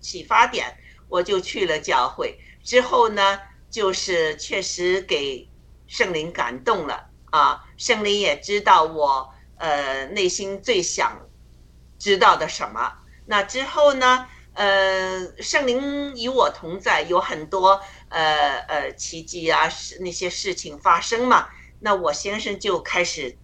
[0.00, 0.74] 启发点
[1.10, 2.40] 我就去了教会。
[2.64, 3.38] 之后呢，
[3.70, 5.46] 就是确实给
[5.86, 11.20] 圣灵感动了啊，圣灵也知道我呃内心最想
[11.98, 12.94] 知道的什么。
[13.26, 14.26] 那之后呢，
[14.56, 21.46] 呃，圣灵与我同在，有很多呃呃奇迹啊，那些事情发生嘛。
[21.78, 23.36] 那我先生就开始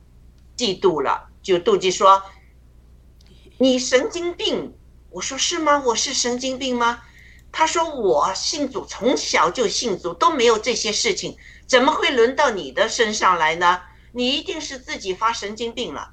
[0.56, 2.22] 嫉妒了，就妒忌说
[3.58, 4.74] ：“你神经病！”
[5.12, 5.82] 我说：“是吗？
[5.84, 7.02] 我是神经病吗？”
[7.52, 11.36] 他说：“我信主，从小就信主，都没有这些事情，
[11.66, 13.82] 怎么会轮到你的身上来呢？
[14.12, 16.10] 你一定是自己发神经病了，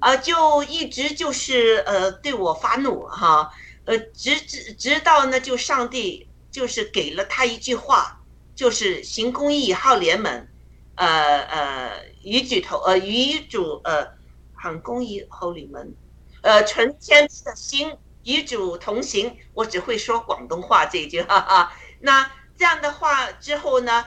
[0.00, 3.50] 啊，就一直就是呃对我发怒哈，
[3.84, 8.20] 呃，直直直到呢，就上帝就是给了他一句话，
[8.54, 10.48] 就是行公义，好联盟，
[10.96, 14.06] 呃呃，与举头呃与主呃
[14.54, 15.94] 很公义，好怜悯，
[16.42, 21.76] 呃纯天的心。”与主同行，我只会说广东话这一句，哈哈。
[22.00, 24.06] 那这样的话之后呢，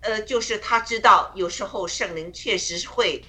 [0.00, 3.24] 呃，就是他知道有时候圣灵确实会，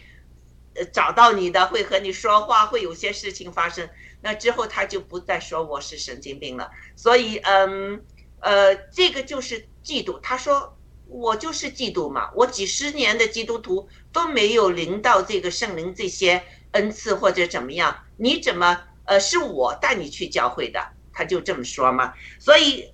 [0.73, 3.87] 呃，找到你的，会和你说话，会有些事情发生。
[4.25, 6.71] 那之后他就不再说我是神经病了。
[6.95, 8.03] 所以，嗯，
[8.39, 10.19] 呃，这个就是嫉妒。
[10.19, 10.75] 他说
[11.07, 18.81] 我就是嫉妒嘛，我几十年的基督徒都没有领到这个圣灵这些恩赐或者怎么样，你怎么？
[19.05, 20.79] 呃，是我带你去教会的，
[21.13, 22.11] 他就这么说嘛。
[22.39, 22.91] 所以，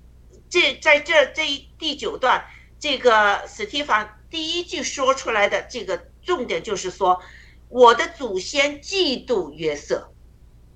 [0.49, 1.45] 这在这这
[1.79, 2.43] 第九段，
[2.77, 7.21] 这个史蒂凡第一句说出来的这个重点就是说，
[7.69, 10.11] 我的祖先嫉妒约瑟，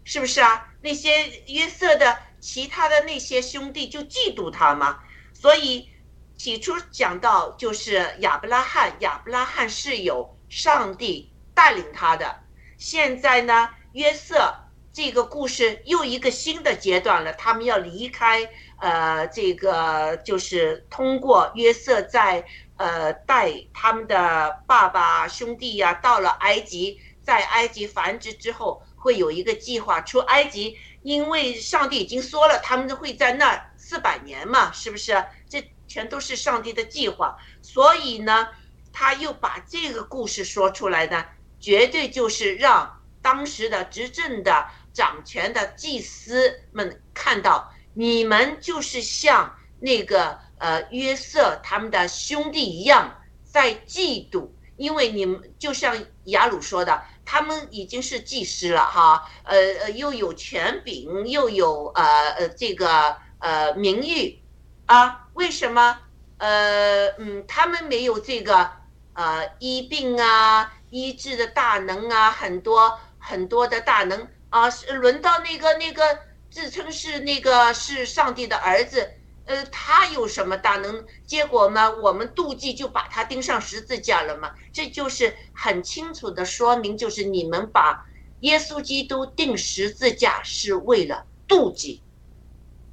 [0.05, 0.65] 是不是啊？
[0.81, 4.99] 那些约瑟的其他的那些兄弟就嫉妒他嘛。
[5.33, 5.89] 所以
[6.37, 12.33] 起初讲到就是亚伯拉罕，亚伯拉罕是有上帝带领他的。
[12.77, 14.55] 现在呢，约瑟。
[14.95, 18.49] 这个故事又一个新的阶段了，他们要离开，
[18.79, 22.45] 呃，这个就是通过约瑟在
[22.77, 35.23] 呃带他们的爸爸兄弟呀、到了埃及，在埃及繁殖之后，会有一个计划出埃及，因为上帝已经说了，他们会在那四百年嘛，是不是？
[35.47, 38.47] 这全都是上帝的计划，所以呢，
[38.91, 41.23] 他又把这个故事说出来呢，
[41.59, 44.65] 绝对就是让当时的执政的。
[44.95, 54.47] 掌权的祭司们看到你们就是像那个呃约瑟他们的兄弟一样在嫉妒，
[54.77, 55.93] 因为你们就像
[56.23, 64.41] 雅鲁说的，他们已经是祭师了哈，呃呃又有权柄又有呃呃这个呃名誉
[64.85, 65.99] 啊，为什么
[66.37, 68.71] 呃嗯他们没有这个
[69.13, 74.27] 呃医病啊医治的大能啊很多很多的大能。
[74.51, 76.17] 啊，轮到那个那个
[76.49, 79.11] 自称是那个是上帝的儿子，
[79.45, 81.05] 呃，他有什么大能？
[81.25, 84.53] 结果呢，我们妒忌就把他钉上十字架了嘛。
[84.73, 88.05] 这就是很清楚的说明，就是你们把
[88.41, 92.01] 耶稣基督钉十字架是为了妒忌，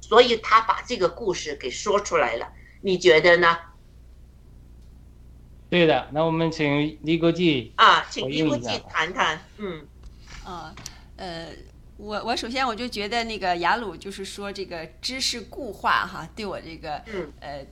[0.01, 2.51] 所以他把这个故事给说出来了。
[2.81, 3.57] 你觉得呢？
[5.69, 9.87] 对的，那我们请李国际啊，请李国际谈谈，嗯。
[10.43, 10.75] 啊，
[11.15, 11.47] 呃，
[12.03, 17.65] 我我首先我就觉得那个雅鲁就是说这个知识固化哈，对我这个嗯呃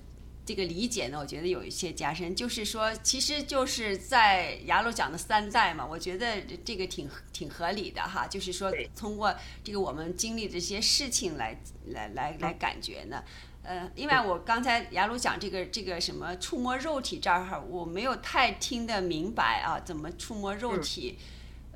[0.45, 2.34] 这个理解呢，我觉得有一些加深。
[2.34, 8.25] 就是说，其实就是在雅鲁讲的三代嘛，我觉得这个挺挺合理的哈。
[8.25, 13.23] 就是说，通过这个我们经历这些事情来来来来感觉呢，
[13.63, 21.19] 呃，另外我刚才雅鲁讲这个这个什么触摸肉体这儿哈，我没有太听得明白啊，怎么触摸肉体，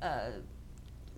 [0.00, 0.32] 呃，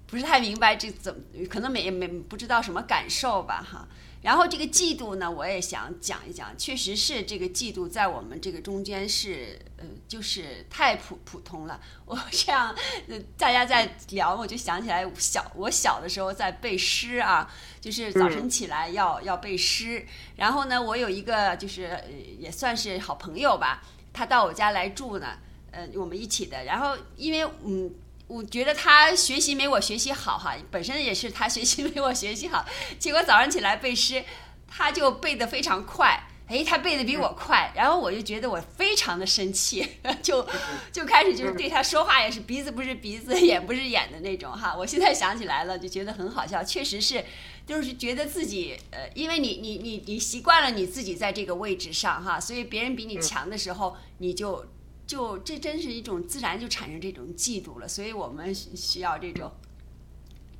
[0.08, 3.86] 不是太明白这怎么，可能没没不知道什么感受吧哈。
[4.20, 11.80] 然后这个嫉妒呢，我也想讲一讲，确实是这个嫉妒在我们这个中间是，呃，就是太普普通了。
[12.04, 12.74] 我这样，
[13.06, 17.48] 呃，大家在聊，我就想起来小我小的时候在背诗啊，
[17.80, 20.04] 就是早晨起来要要背诗。
[20.34, 25.38] 然后呢，我有一个就是呃也算是好朋友吧，他到我家来住呢，
[25.70, 26.64] 呃，我们一起的。
[26.64, 27.94] 然后因为嗯。
[28.28, 32.64] 我觉得他学习没我学习好哈，本身也是他学习没我学习好，
[33.00, 34.22] 结果早上起来背诗，
[34.68, 39.82] 他就背得非常快，哎，他背得比我快，然后我就觉得我非常的生气，
[40.22, 40.46] 就
[40.92, 44.76] 就开始就是对他说话也是鼻子不是鼻子，眼不是眼的那种哈。
[44.76, 47.24] 我现在想起来了，就觉得很好笑，确实是，
[47.66, 54.66] 就是觉得自己呃，因为你你你你习惯了你自己在这个位置上哈，所以别人比你强的时候，你就。
[55.08, 59.50] 就这真是一种自然就产生这种嫉妒了，所以我们需要这种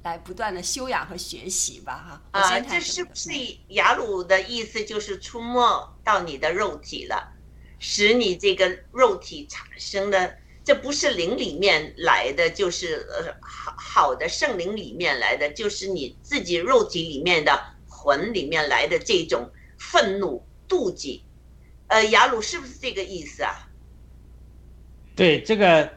[0.03, 2.41] 来不断的修养和学习吧，哈。
[2.41, 3.31] 啊，这是不是
[3.69, 4.83] 雅鲁的意思？
[4.83, 7.31] 就是出没到你的肉体了，
[7.79, 21.23] 使你这个肉体产生的，这不是灵里面来的，就是呃好好的圣灵里面来的，就是你自己肉体里面的魂里面来的这种愤怒、妒忌。
[21.89, 23.68] 呃，雅鲁是不是这个意思啊？
[25.19, 25.91] 对，这个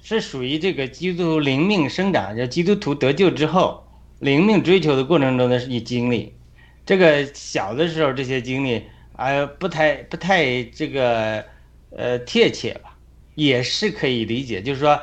[0.00, 3.84] 是属于这个基督徒灵命生长，就基督徒得救之后
[4.20, 6.32] 灵命追求的过程中的一经历。
[6.86, 8.84] 这个小的时候这些经历
[9.16, 11.44] 啊，不太不太这个
[11.90, 12.96] 呃贴切吧，
[13.34, 14.62] 也是可以理解。
[14.62, 14.96] 就是说，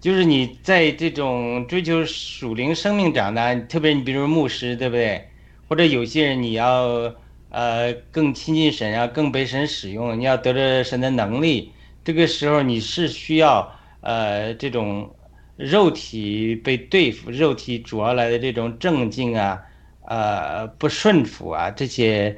[0.00, 5.28] 就是你在这种追求属灵生命长大，特别你比如牧师，对不对？
[5.68, 7.14] 或者有些人你要
[7.50, 11.70] 呃更亲近神啊，更被神使用，你要得着神的能力。
[12.10, 15.14] 这个时候你是需要呃这种
[15.54, 19.62] 肉体被对付，肉体主要来的这种正静啊，
[20.08, 22.36] 呃不顺服啊这些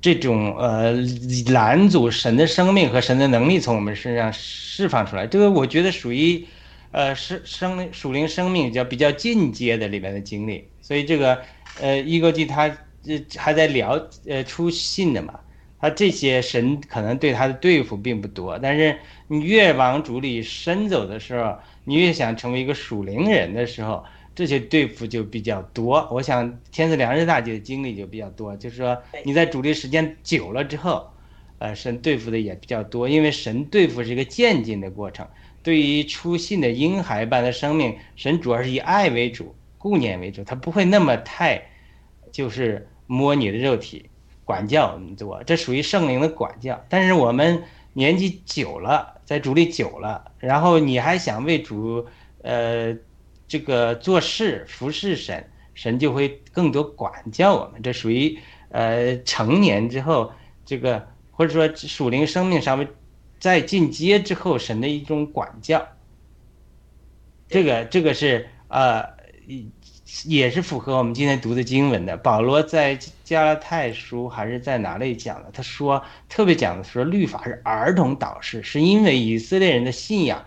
[0.00, 0.92] 这种呃
[1.48, 5.26] 拦阻神的生命和神的能力从我们身上释放出来。
[5.26, 6.48] 这个我觉得属于
[6.90, 10.70] 呃生生属灵生命叫比较进阶的里面的经历。
[10.80, 11.38] 所以这个
[11.78, 12.66] 呃一个记他
[13.02, 15.38] 这还在聊呃出信的嘛。
[15.82, 26.08] 他这些神可能对他的对付并不多，但是你越往主里深走的时候，你越想成为一个属灵人的时候，这些对付就比较多。
[26.12, 31.10] 我想天赐良知大姐的经历就比较多，就是说你在主力时间久了之后，
[31.58, 35.26] 呃，神对付的也比较多，因为神对付是一个渐进的过程。
[35.64, 41.60] 对于初信的婴孩般的生命，神主要是以爱为主，顾念为主，他不会那么太，
[42.30, 44.06] 就是摸你的肉体。
[44.44, 46.84] 管教我们多，这属于圣灵的管教。
[46.88, 47.62] 但是我们
[47.92, 52.06] 年纪久了，在主里久了，然后你还想为主，
[52.42, 52.96] 呃，
[53.46, 57.82] 这个做事服侍神，神就会更多管教我们。
[57.82, 58.38] 这属于
[58.70, 60.32] 呃成年之后，
[60.64, 62.88] 这个或者说属灵生命上面
[63.38, 65.86] 在进阶之后，神的一种管教。
[67.48, 69.22] 这个这个是呃。
[70.24, 72.16] 也是符合我们今天读的经文的。
[72.16, 75.50] 保罗在加拉太书还是在哪里讲的？
[75.52, 80.44] 他说特别讲的说，律法是儿童导师，是因为以色列人的信仰，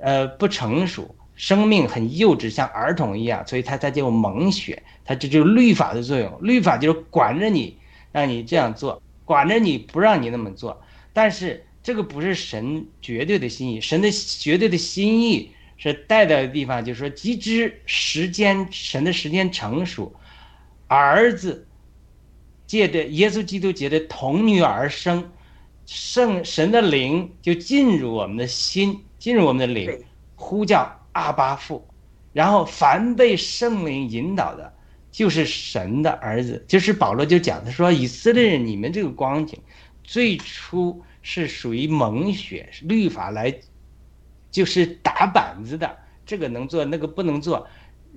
[0.00, 4.82] 呃不成熟，生命很幼稚，像儿童一样，所以他才就蒙血。
[5.04, 7.76] 他这就是律法的作用，律法就是管着你，
[8.12, 10.82] 让你这样做，管着你不让你那么做。
[11.12, 15.52] 但是这个不是神绝对的心意，神的绝对的心意。
[15.82, 20.14] 是带到的地方，就是说，即知时间神的时间成熟，
[20.86, 21.66] 儿子
[22.66, 25.32] 借着耶稣基督借着童女而生，
[25.86, 30.04] 圣神的灵就进入我们的心，进入我们的灵，
[30.36, 31.88] 呼叫阿巴父，
[32.34, 34.70] 然后凡被圣灵引导的，
[35.10, 36.62] 就是神的儿子。
[36.68, 39.58] 就是保罗就讲他说，以色列人，你们这个光景，
[40.04, 43.58] 最初是属于蒙血律法来。
[44.50, 45.96] 就是打板子的，
[46.26, 47.66] 这个能做，那个不能做，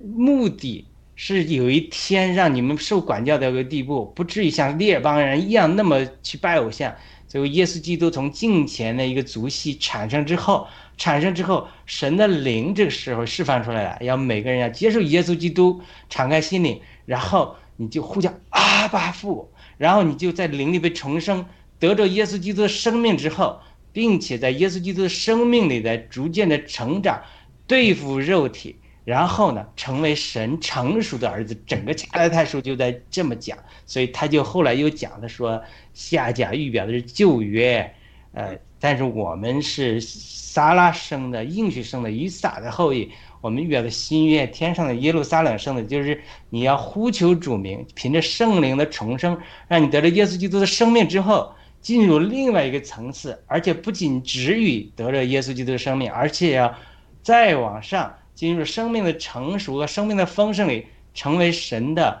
[0.02, 6.94] 目的是有一天让你们受管教到个地步，不至于像列邦人一样那么去拜偶像。
[7.28, 10.66] 所以耶稣基督从敬前的一个族系产生之后，
[10.96, 21.46] 产生之后，神的灵这个时候释放出来了，要每个人要接受耶稣基督，敞开心灵，然后你就呼叫阿巴父，然后你就在灵里被重生，
[21.80, 23.60] 得着耶稣基督的生命之后。
[23.94, 27.22] 并且在耶稣基督的生命里，在逐渐的成长，
[27.66, 31.56] 对付肉体，然后呢，成为神成熟的儿子。
[31.64, 33.56] 整个加拉太书就在这么讲，
[33.86, 35.62] 所以他就后来又讲的说，
[35.92, 37.88] 下甲预表的是旧约，
[38.32, 43.08] 呃，但是我们是撒拉生的应许生的以撒的后裔，
[43.40, 49.38] 我们预表的新约，天上的耶路撒冷生的，就是你要呼求主名，凭着圣灵的重生，
[49.68, 51.54] 让你得了耶稣基督的生命之后，
[51.84, 56.74] 进入另外一个层次，而且不仅止于得了耶稣基督的生命，而且要
[57.22, 58.12] 再往上。
[58.34, 62.20] 进入生命的成熟和生命的丰盛里，成为神的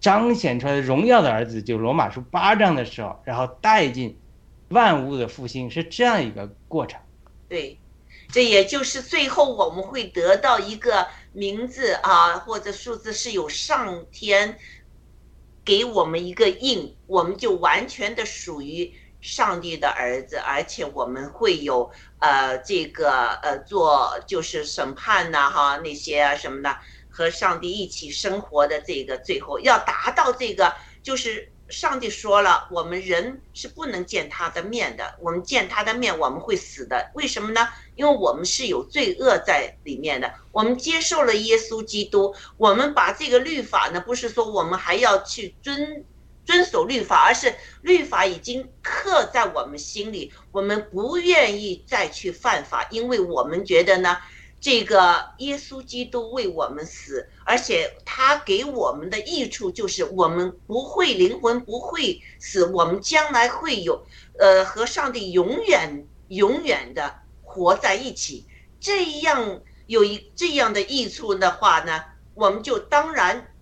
[0.00, 4.16] 彰显出来的荣耀的儿子，就罗马书八章的时候，然后带进
[4.70, 6.98] 万物的复兴，是这样一个过程。
[7.50, 7.78] 对，
[8.32, 14.56] 这也就是最后我们会得到一个名字啊，或者数字是有上天
[15.70, 18.92] 给我们一个印，我们就完全的属于。
[19.22, 26.74] 上帝的儿子，而且我们会有呃这个呃做就是审判呐哈那些啊什么的，
[27.10, 37.68] 和上帝一起生活的这个最后要达到这个，就是上帝说了，我们人是不能见他的面的，我们见他的面我们会死的，为什么呢？
[38.00, 46.02] 因为我们是有罪恶在里面的，我们接受了耶稣基督，我们把这个律法呢，不是说我们还要去遵。
[46.46, 54.16] 遵守律法，而是律法已经刻在我们心里，我们不愿意再去犯法，因为我们觉得呢，
[54.60, 64.04] 这个耶稣基督为我们死，而且他给我们的益处就是我们不会灵魂不会死，我们将来会有，
[64.38, 67.19] 呃，和上帝永远永远的
[67.50, 68.46] 活在一起。
[68.80, 72.02] 这样有一这样的益处的话呢，
[72.34, 73.52] 我们就当然，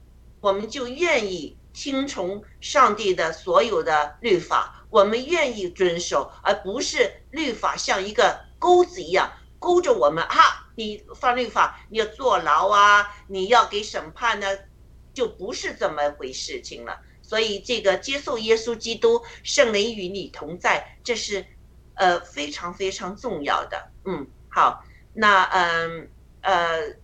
[0.41, 1.57] 我们就愿意。
[1.75, 10.27] 听从上帝的所有的律法，我们愿意遵守，而不是律法像一个钩子一样勾着我们。
[10.27, 14.47] 哈，你犯律法，你要坐牢啊，你要给审判呢，
[15.15, 16.99] 就不是这么回事情了。
[17.23, 21.47] 所以，这个接受耶稣基督，圣灵与你同在，这是
[21.99, 23.91] 呃非常非常重要的。
[24.05, 24.85] 嗯，好，
[25.15, 26.09] 那嗯
[26.41, 26.97] 呃，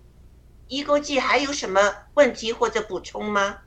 [0.69, 1.81] 一勾记还有什么
[2.15, 3.59] 问题或者补充吗？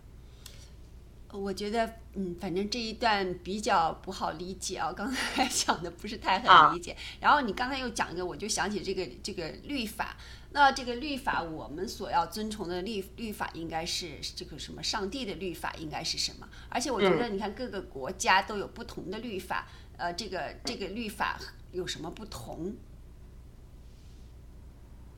[1.33, 4.91] 我觉得，嗯，反正这一段比较不好理解啊。
[4.91, 6.95] 刚才 讲的不是太很理解。
[7.19, 10.15] 然后你刚才又讲一个，我就想起这个这个律法。
[10.51, 14.81] 那这个律法，我们所要遵从的律律法，应该是这个什么？
[14.81, 16.47] 上帝的律法应该是什么？
[16.69, 19.67] 而且我觉得，你看各个国家都有不同的律法。
[19.97, 21.39] 呃，这个这个律法
[21.71, 22.73] 有什么不同？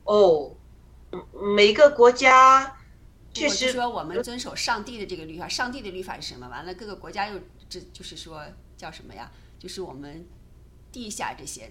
[0.04, 0.56] 哦，
[1.54, 2.76] 每个国家。
[3.42, 6.48] 我是说，我们遵守上帝的这个律法，上帝的律法是什么？
[6.48, 7.38] 完了，各个国家又
[7.68, 8.44] 这就是说
[8.76, 9.30] 叫什么呀？
[9.56, 10.26] 就是我们
[10.92, 11.70] 地下这些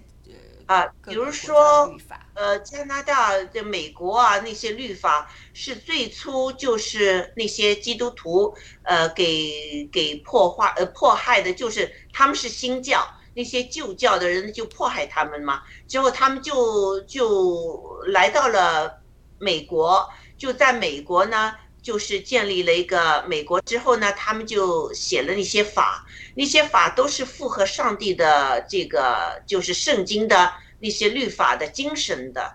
[0.66, 1.92] 呃啊，比如说
[2.34, 19.00] 呃，加拿大的、美国啊那些律法是最初就是那些基督徒呃给给破坏呃迫害的，就是他们是新教，那些旧教的人就迫害他们嘛，之后他们就就来到了
[19.38, 20.08] 美国。
[20.38, 21.54] 就在美国呢，
[21.90, 26.06] 就是建立了一个美国之后呢，他们就写了那些法，
[26.36, 32.54] 那些法都是符合上帝的这个，就是圣经的那些律法的精神的。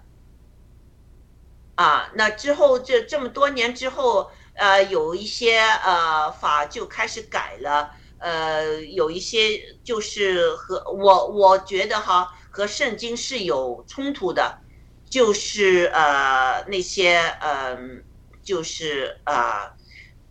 [1.76, 14.60] 啊，那之后这这么多年之后，呃，有一些呃法就开始改了，呃，有一些就是和我我觉得哈和圣经是有冲突的。
[15.08, 18.04] 就是呃那些嗯，
[18.46, 19.70] 就是呃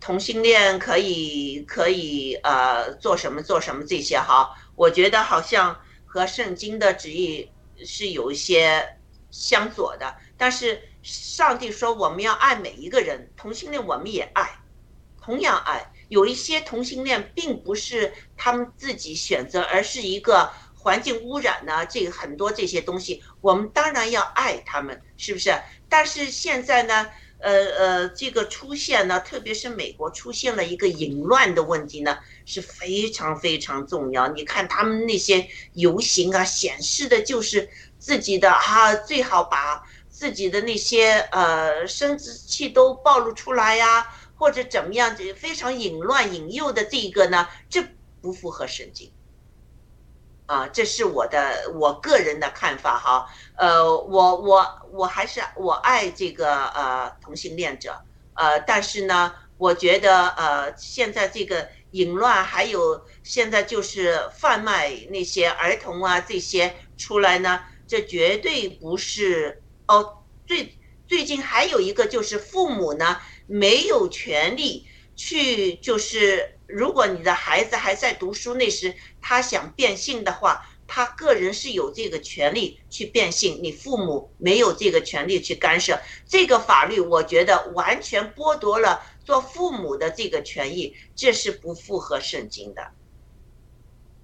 [0.00, 7.50] 同性恋可以可以呃做什么做什么这些哈，我觉得好像和圣经的旨意
[7.84, 8.96] 是有一些
[9.30, 10.16] 相左的。
[10.38, 14.58] 但是上帝说我们要爱每一个人，同性恋我们也爱，
[15.20, 15.92] 同样爱。
[16.08, 20.50] 有一些同性恋并不是他们自己选择，而是一个。
[20.76, 21.86] 环境污染呢？
[21.86, 25.58] 这个很多这些东西，我们当然要爱他们，是不是？
[25.88, 27.10] 但是现在呢，
[27.44, 34.26] 呃呃，这个出现呢，特别是美国出现了一个淫乱的问题呢，是非常非常重要。
[34.28, 37.68] 你看他们那些游行啊，显示的就是
[37.98, 44.06] 自己的哈，最好把自己的那些呃生殖器都暴露出来呀，
[44.36, 47.84] 或者怎么样子，非常淫乱引诱的这个呢，这
[48.22, 49.12] 不符合圣经。
[50.46, 53.26] 啊，这是我的我个人的看法哈。
[53.56, 57.96] 呃，我我我还是我爱这个呃同性恋者，
[58.34, 70.18] 呃，但是呢，我觉得呃现在这个淫乱还有现在就是贩卖那些儿童啊这些出来呢，这绝对不是哦。
[70.46, 70.76] 最
[71.08, 73.16] 最近还有一个就是父母呢
[73.46, 86.00] 没有权利去，就是如果你的孩子还在读书那时，他想变性的话，他个人是有这个权利去变性，你父母没有这个权利去干涉。
[86.26, 92.92] 这个法律我觉得完全剥夺了做父母的这个权益，这是不符合圣经的。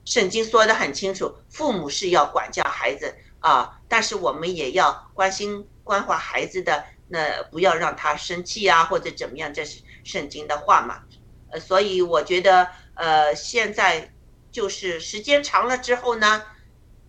[0.05, 11.03] 圣经说的很清楚，父母是要管教孩子啊，但是我们也要关心关怀孩子的，那不要让他生气啊，或者怎么样，这是圣经的话嘛。
[11.51, 14.13] 呃，所以我觉得，呃，现在
[14.51, 16.45] 就是时间长了之后呢，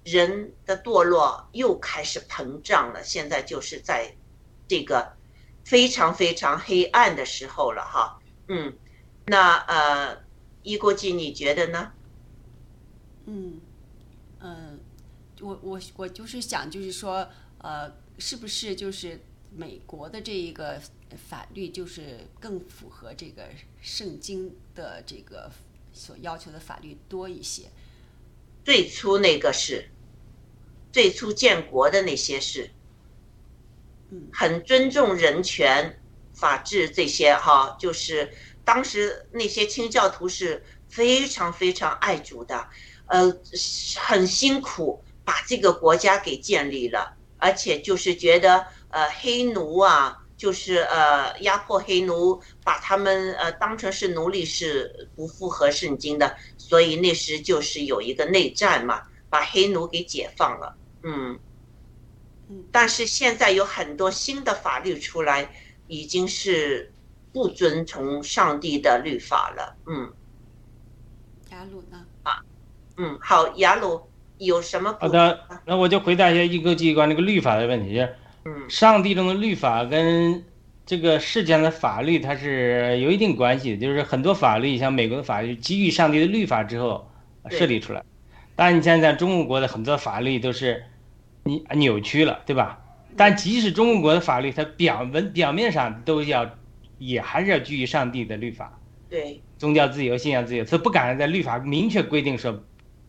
[0.03, 4.15] 人的堕落又开始膨胀了，现在就是在
[4.67, 5.13] 这个
[5.63, 8.19] 非常非常黑暗的时候了哈。
[8.47, 8.77] 嗯，
[9.25, 10.17] 那呃，
[10.63, 11.93] 一国际你觉得呢？
[13.25, 13.61] 嗯，
[14.39, 14.79] 嗯，
[15.39, 17.27] 我我我就是想，就是说，
[17.59, 19.19] 呃，是不是就是
[19.53, 20.81] 美国的这一个
[21.29, 23.49] 法律，就是更符合这个
[23.81, 25.51] 圣经的这个
[25.91, 27.63] 所要求的法律多一些？
[28.63, 29.89] 最初那个是，
[30.91, 32.69] 最初建国的那些是，
[34.09, 35.99] 嗯很尊重人权、
[36.33, 38.31] 法治这些哈，就是
[38.63, 42.69] 当时那些清教徒是非常非常爱主的，
[43.07, 43.35] 呃，
[43.97, 50.17] 很辛苦把这个国家给建立了，而且就是觉得呃黑奴啊。
[50.41, 60.75] 就是呃压迫黑奴，把他们呃当成是奴隶是不符合圣经的，所以那时就是有一个内战嘛，把黑奴给解放了。
[61.03, 61.37] 嗯
[62.49, 65.47] 嗯，但是现在有很多新的法律出来，
[65.85, 66.91] 已经是
[67.31, 69.77] 不遵从上帝的律法了。
[69.85, 70.11] 嗯
[71.51, 72.03] 雅鲁呢？
[72.23, 72.33] 啊
[72.97, 74.09] 嗯，好，雅鲁
[74.39, 78.15] 有什么好的，那我就回答一下一个机关那个律法的问题，就是
[78.45, 78.69] 嗯。
[78.69, 80.43] 上帝中的律法跟
[80.85, 87.09] 这个世界上的法律它是有一定关系的，就是很多法律，像美国的法律基于上帝的律法之后
[87.49, 88.03] 设立出来，
[88.55, 90.83] 但你像在中国的很多法律都是
[91.43, 92.79] 你扭曲了，对吧？
[93.17, 96.49] 但即使中国的法律，它表文表面上都要
[96.97, 99.41] 也还是要基于上帝的律法，对。
[99.57, 102.63] 宗教自由、信仰自由，他不敢在律法明确规定说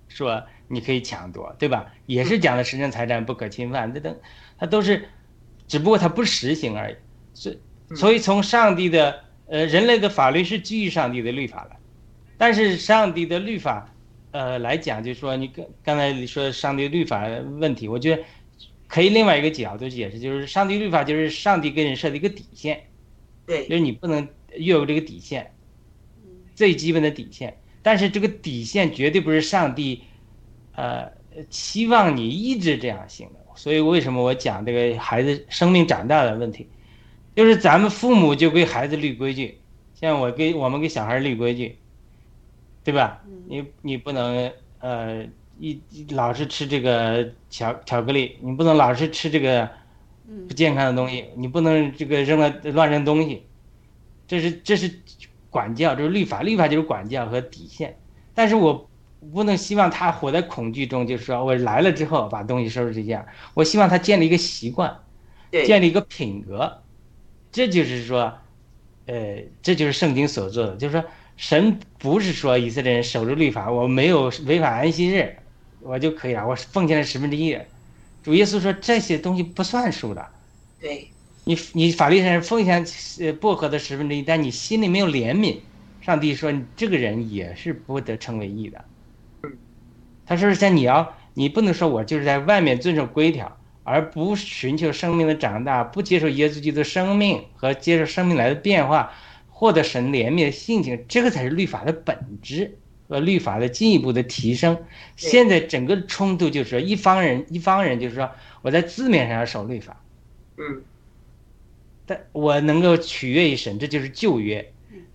[0.08, 1.86] 说你可以抢夺，对吧？
[2.04, 4.14] 也是讲的神圣财产不可侵犯，这等，
[4.58, 5.08] 它都是，
[5.72, 6.94] 只不过它不实行而已。
[7.32, 7.58] 所以
[7.96, 11.76] 所以从上帝的呃人类的法律是基于上帝的律法的，
[12.36, 13.90] 但是上帝的律法
[14.32, 17.26] 呃来讲，就是说你刚刚才你说上帝律法
[17.58, 18.22] 问题，我觉得
[18.86, 22.84] 可以另外一个角度解释，就是上帝律法就是上帝给人设的一个底线。
[23.46, 25.54] 对就是你不能越过这个底线，
[26.54, 27.56] 最基本的底线。
[27.82, 30.02] 但是这个底线绝对不是上帝，
[30.74, 31.10] 呃，
[31.48, 33.41] 期望你一直这样行的。
[33.54, 36.68] 所以为什么我讲这个孩子生命长大的问题，
[37.34, 39.58] 就是咱们父母就给孩子立规矩，
[39.94, 41.76] 像我给我们给小孩立规矩，
[42.84, 43.22] 对吧？
[43.48, 44.50] 你你不能
[44.80, 45.24] 呃
[45.58, 49.68] 一一老是吃这个巧巧克力，你不能老是吃这个
[50.48, 53.44] 不健康的东西，你不能这个扔了乱扔东西，
[54.26, 54.90] 这是这是
[55.50, 57.96] 管教，这是律法，律法就是管教和底线。
[58.34, 58.88] 但是我
[59.30, 63.24] 不能希望他活在恐惧中，就是说我来了之后把东西收拾这样，
[63.54, 64.98] 我希望他建立一个习惯，
[65.50, 66.82] 对建立一个品格，
[67.52, 68.32] 这就是说，
[69.06, 71.04] 呃，这就是圣经所做的，就是说
[71.36, 75.36] 神不是说以色列人守住律法，我没有违反安息日，
[75.80, 77.56] 我就可以了，我奉献了十分之一。
[78.24, 80.26] 主耶稣说这些东西不算数的，
[80.80, 81.08] 对
[81.44, 82.84] 你你法律上奉献
[83.20, 85.58] 呃薄荷的十分之一，但你心里没有怜悯，
[86.00, 88.84] 上帝说你这个人也是不得称为义的。
[90.36, 99.12] 他说像你要你不能说我就是在外面遵守规条，而不寻求生命的长大，不接受耶稣基督的生命和接受生命来的变化，
[99.48, 102.78] 获得神怜悯的性情，这个才是律法的本质
[103.08, 104.78] 和律法的进一步的提升。
[105.16, 108.30] 现在整个冲突就是说一方人一方人就是说
[108.62, 110.00] 我在字面上要守律法。
[110.56, 110.82] 嗯
[112.04, 114.72] 但我能够取悦于神，这就是旧约。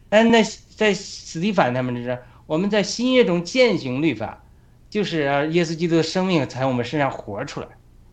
[0.08, 4.42] 但那在斯蒂凡他们这是，我们在新约中践行律法，
[4.90, 7.68] 就是让耶稣基督的生命从我们身上活出来。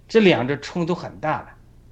[0.06, 1.48] 这两者冲突很大的。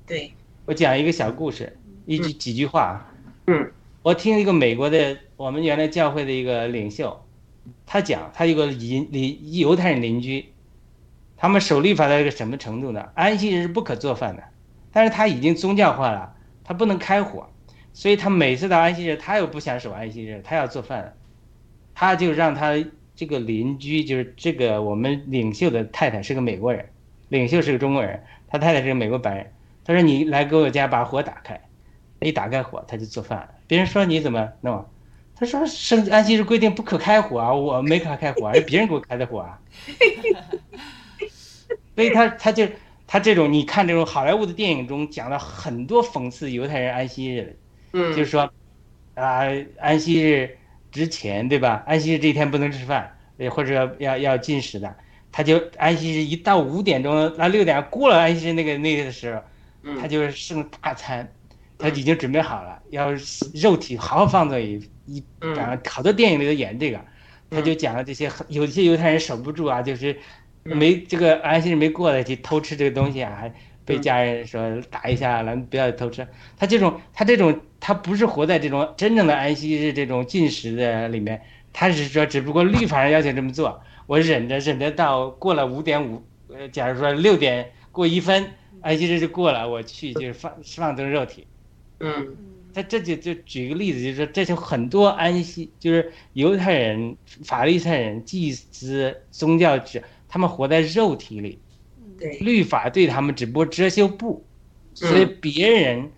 [0.07, 0.33] 对
[0.67, 3.09] 我讲一个小故事，一句几句话啊。
[3.47, 3.71] 嗯
[4.03, 7.25] 我听一个美国的我们原来教会的一个领袖，
[7.87, 10.53] 他讲他有个邻邻犹太人邻居，
[11.37, 13.11] 他们守律法到一个什么程度呢？
[13.15, 14.43] 安息日是不可做饭的，
[14.93, 16.35] 但是他已经宗教化了，
[16.65, 17.49] 他不能开火，
[17.93, 21.17] 所以他每次到安息日，他又不想守安息日，他要做饭，
[21.95, 22.75] 他就让他
[23.15, 26.89] 这个邻居，就是这个我们领袖的太太是个美国人，
[27.29, 29.53] 领袖是个中国人，他太太是个美国白人，
[29.85, 31.61] 他说你来给我家把火打开，
[32.21, 33.49] 一打开火他就做饭了。
[33.67, 34.85] 别人说你怎么弄？
[35.35, 39.59] 他说圣安息日规定不可开火啊，我没可开火，是别人给我开的火啊。
[41.95, 42.67] 所以他他就
[43.07, 47.53] 他这种你看这种好莱坞的电影中讲了很多讽刺犹太人安息日的。
[47.95, 48.51] 嗯，就是说，
[49.15, 49.43] 啊，
[49.79, 50.57] 安息日
[50.93, 51.83] 之前，对吧？
[51.87, 54.95] 安息日这一天不能吃饭，呃，或者要要要进食的，
[55.33, 59.41] 他就安息日一到五点钟，那六点过了安息日那个那个的时候，
[59.83, 59.99] 嗯。
[59.99, 61.27] 他就是剩大餐，
[61.79, 63.11] 他已经准备好了，要
[63.55, 65.57] 肉体好好放在一一，嗯。
[65.57, 67.01] 反正好多电影里都演这个，
[67.51, 70.17] 他就讲了这些很有些犹太人守不住啊，就是
[70.65, 70.77] 嗯。
[70.77, 73.53] 没这个安息日没过来去偷吃这个东西啊，还
[73.85, 76.27] 被家人说打一下，咱们不要偷吃。
[76.57, 81.43] 他这种他这种他不是活在这种真正的安息日这种进食的里面，
[81.73, 88.51] 他是说只不过律法上要求这么做，我忍着忍着到过了五点五，呃，假如说六点过一分，
[88.81, 91.47] 安息日就过了，我去就是放释放纵肉体。
[92.01, 92.37] 嗯
[92.75, 97.15] 他这就就举个例子，就是说，这就很多安息，就是犹太人、
[97.45, 101.59] 法利赛人、祭司、宗教者，他们活在肉体里，
[102.23, 104.47] 对，律法对他们只不过遮羞布，
[104.95, 106.11] 所以别人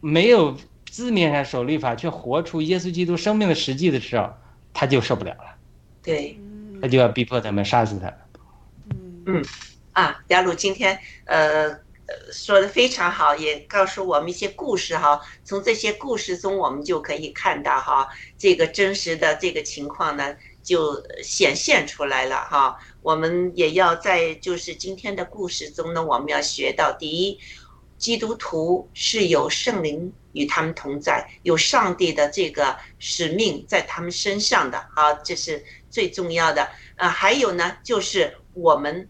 [0.00, 0.56] 没有
[0.88, 4.32] 字面上守律法，却活出耶稣基督生命的实际的时候，
[4.72, 5.56] 他就受不了了，
[6.02, 6.38] 对。
[6.80, 8.10] 他就要逼迫他们杀死他。
[9.26, 9.44] 嗯
[9.92, 15.20] 啊，雅鲁今天呃呃说的非常好，也告诉我们一些故事哈。
[15.44, 18.08] 从这些故事中，我们就可以看到哈，
[18.38, 22.78] 这个真实的这个情况呢，就显现出来了哈。
[23.02, 27.38] 我们也要在就是今天的故事中呢，我们要学到第一，
[27.98, 36.68] 基督徒是有圣灵与他们同在，有上帝的这个使命在他们身上的啊，这是最重要的。
[36.96, 39.08] 啊，还有呢，就是我们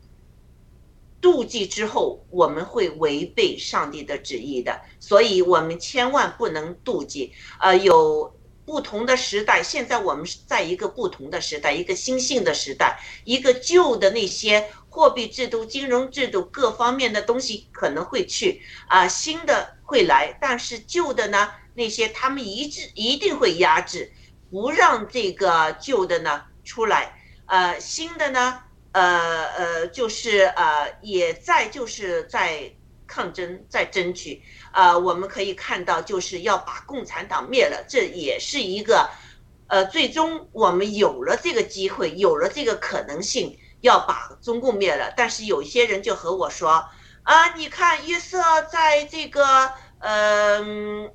[1.21, 7.33] 妒忌之后，我们会违背上帝的旨意的，所以我们千万不能妒忌。
[7.59, 8.33] 呃，有
[8.71, 24.13] 不同的时代，现在我们是在一个不同的时代，一个新兴的时代，一个旧的那些货币制度、金融制度各方面的东西可能会去啊、新的会来，但是旧的呢，那些他们一致一定会压制，
[24.53, 27.17] 不让这个旧的呢出来。
[27.47, 32.73] 呃，新的呢，呃呃，就是呃，也在就是在
[33.09, 34.41] 抗争，在争取。
[34.73, 39.09] 呃，我们可以看到，就是要把共产党灭了，这也是一个，
[39.67, 45.13] 呃，最终我们有了这个机会，有了这个可能性，要把中共灭了。
[45.17, 46.85] 但是有些人就和我说，
[47.23, 48.41] 啊，你看约瑟
[48.71, 50.61] 在这个呃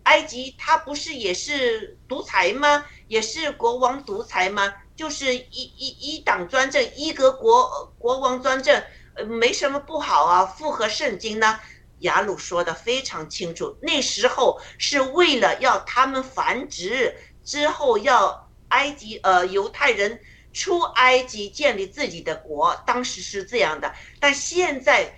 [0.04, 2.86] 埃及，他不是也是独裁吗？
[3.08, 4.74] 也是国王独裁吗？
[4.96, 8.82] 就是一一一党专政，一个国国王专政，
[9.28, 11.60] 没什么不好啊，符合圣经呢。
[12.00, 20.20] 雅鲁说的非常清楚，那时候是为了要他们繁殖，之后要埃及呃犹太人
[20.54, 23.94] 出埃及建立自己的国，当时是这样的。
[24.20, 25.14] 但现在，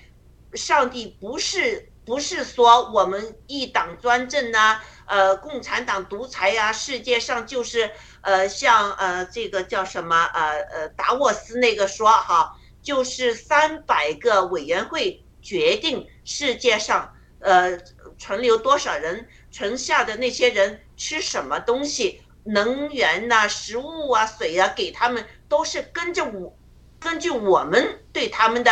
[0.54, 7.92] 上帝不是不是说我们一党专政呐、呃，共产党独裁呀、世界上就是
[8.22, 17.80] 呃，像呃这个叫什么呃呃达沃斯那个说哈，就是三百个委员会决定世界上呃
[18.18, 26.54] 存留多少人，存下的那些人吃什么东西，能源呐、食物啊、水啊，给他们都是跟着我，
[27.00, 28.72] 根据我们对他们的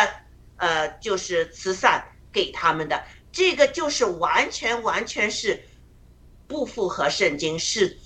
[0.58, 5.64] 呃就是慈善给他们的，这个就是完全完全是
[6.46, 7.98] 不符合圣经，是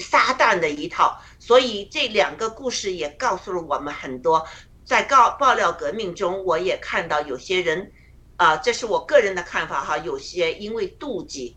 [0.00, 1.16] 撒旦的一套。
[1.38, 4.44] 所以这两个故事也告诉了我们很多。
[4.84, 7.92] 在告爆料革命中，我也看到有些人，
[8.36, 11.56] 啊、这是我个人的看法哈，有些因为妒忌，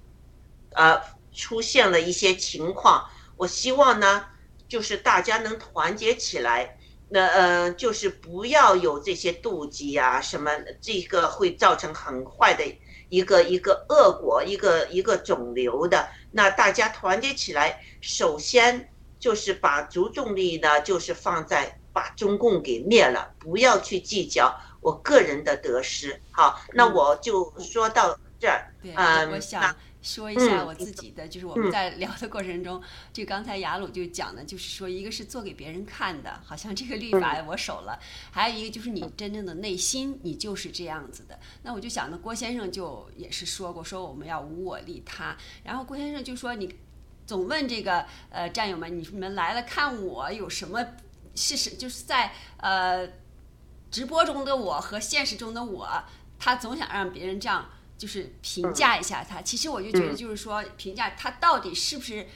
[0.71, 1.01] 呃，
[1.33, 3.05] 出现了一些情况。
[3.35, 4.25] 我希望呢，
[4.67, 6.77] 就是大家能团结起来，
[7.09, 10.51] 那呃，就是不要有这些妒忌呀、什么，
[10.81, 12.63] 这个会造成很坏的
[13.09, 16.07] 一个一个恶果，一个一个肿瘤的。
[16.31, 18.89] 那大家团结起来，首先
[19.19, 26.19] 就是把足重力呢，就是放在把中共给灭了，不要去计较我个人的得失。
[26.31, 28.73] 好，那我就说到这儿。
[28.81, 32.81] 对，嗯我我想说一下嗯我自己的，就是我们嗯在聊的过程中，
[33.11, 37.99] 就刚才雅鲁就讲的，就是说一个是做给别人看的，好像这个律嗯法我守了，
[38.31, 41.37] 还有一个就是你真正的内心，你就是这样子的。
[41.63, 45.35] 那我就想呢，郭先生就也是说过，说我们要无我利他，
[45.65, 46.73] 然后郭先生就说你
[47.27, 50.81] 总问这个呃战友们，你们来了看我有什么
[51.35, 53.05] 是是，就是在呃
[53.91, 55.87] 直播中的我和现实中的我，
[56.37, 59.41] 他总想让别人这样就是评价一下他。
[59.41, 62.27] 其实我就觉得，就是说评价他到底是不是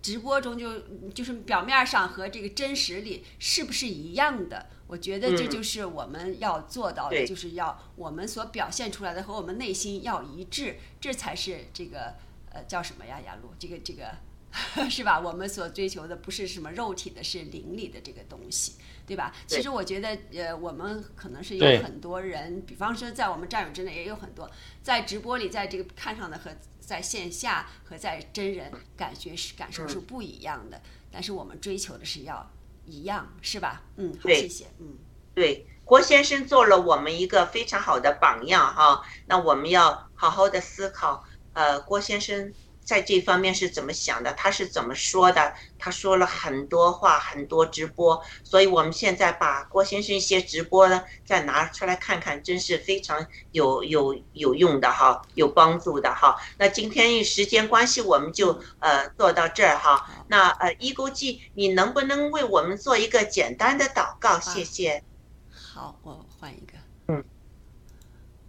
[0.00, 0.78] 直播中就
[1.10, 4.66] 就是表面上和这个真实里是不是一样的。
[4.86, 12.14] 我觉得这就是我们要做到的，就是要我们所表现出来的和我们内心要一致，这才是这个
[12.50, 13.52] 呃叫什么呀，雅露？
[13.58, 14.16] 这个这个
[14.88, 15.20] 是吧？
[15.20, 18.76] 我们所追求的不是什么肉体的，是灵里的这个东西，
[19.08, 19.34] 对吧？
[19.48, 24.48] 其实我觉得呃，我们可能是有很多人，比方说在我们战友之内也有很多，
[24.82, 30.80] 在直播里，在这个看上的和在线下和在真人感觉是感受是不一样的，
[31.10, 32.48] 但是我们追求的是要。
[32.90, 33.82] 一样是吧？
[33.96, 34.64] 嗯，好，谢谢。
[34.78, 34.96] 嗯，
[35.34, 39.02] 对，郭先生做了我们一个非常好的榜样哈。
[39.26, 41.22] 那我们要好好的思考，
[41.52, 42.50] 呃，郭先生
[42.88, 44.32] 在这方面是怎么想的？
[44.32, 45.52] 他是怎么说的？
[45.78, 48.18] 他说了很多话，很多直播。
[48.42, 56.34] 所以我们现在把郭先生一些直播呢再拿出来看看，真是非常有有有用的哈，有帮助的哈。
[56.56, 60.24] 那今天因时间关系，我们就呃做到这儿哈。
[60.28, 64.40] 那呃，一勾记，你能不能为我们做一个简单的祷告？
[64.40, 65.04] 谢谢。
[65.52, 66.78] 好，我换一个。
[67.08, 67.22] 嗯。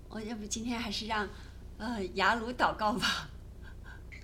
[0.08, 1.28] 我要不今天还是让
[1.78, 3.28] 呃雅鲁祷告吧。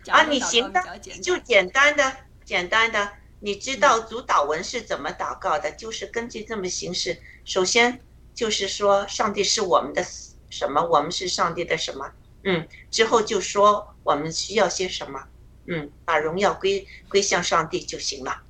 [0.08, 3.14] 啊，你行的，就简单的，简单的。
[3.40, 5.72] 你知道主导文是怎么祷告的？
[5.74, 7.22] 就是根据这么形式。
[7.44, 8.00] 首先
[8.34, 10.04] 就是说，上帝是我们的
[10.50, 10.82] 什么？
[10.82, 12.12] 我们是上帝的什么？
[12.44, 12.68] 嗯。
[12.90, 15.28] 之后就说我们需要些什么？
[15.68, 18.44] 嗯，把荣耀归归向上帝就行了。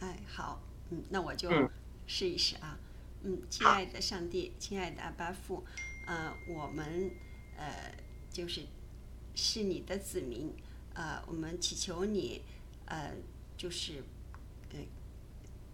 [0.00, 1.50] 哎，好，嗯，那我就
[2.06, 2.78] 试一试啊。
[3.24, 5.64] 嗯，亲爱的上帝，亲爱的阿巴父，
[6.06, 7.10] 呃，我们
[7.56, 7.92] 呃
[8.32, 8.62] 就是
[9.34, 10.52] 是你的子民，
[10.94, 12.42] 呃，我们祈求你，
[12.86, 13.14] 呃，
[13.56, 14.02] 就是
[14.70, 14.78] 呃，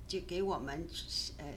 [0.06, 0.86] 就给我们
[1.38, 1.54] 呃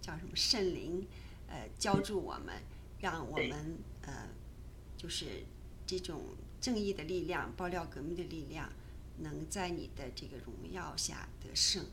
[0.00, 1.06] 叫什么圣灵，
[1.48, 2.62] 呃，浇助我们，
[3.00, 4.28] 让我们呃
[4.96, 5.44] 就是
[5.86, 6.20] 这种。
[6.62, 8.72] 正义的力量，爆料革命的力量，
[9.18, 11.84] 能在你的这个荣耀下得胜，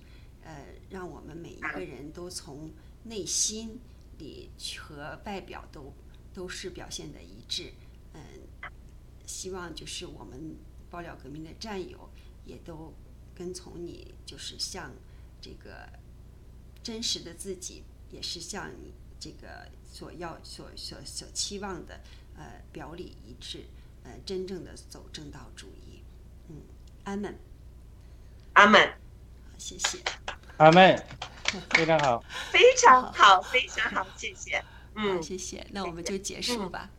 [0.44, 2.70] 呃，让我们每一个人都从
[3.06, 3.80] 内心
[4.20, 5.92] 里和外表都
[6.36, 7.74] 都是表现的一致，
[8.14, 8.22] 嗯，
[9.30, 10.58] 希望就是我们
[10.90, 12.10] 爆料革命的战友
[12.46, 12.94] 也都
[13.36, 14.92] 跟从你，就是像
[15.40, 15.88] 这个
[16.82, 22.02] 真实的自己，也是像你这个所要所所所期望的，
[22.36, 23.66] 呃，表里一致。
[24.02, 26.02] 呃，真正的走正道主义，
[26.48, 26.56] 嗯，
[27.04, 27.38] 阿门，
[28.54, 28.94] 阿门，
[29.58, 30.00] 谢谢，
[30.58, 31.06] 阿门，
[31.76, 34.64] 非常好，非常好，非常好，谢谢，
[34.96, 36.90] 嗯，谢谢，那我们就结束吧，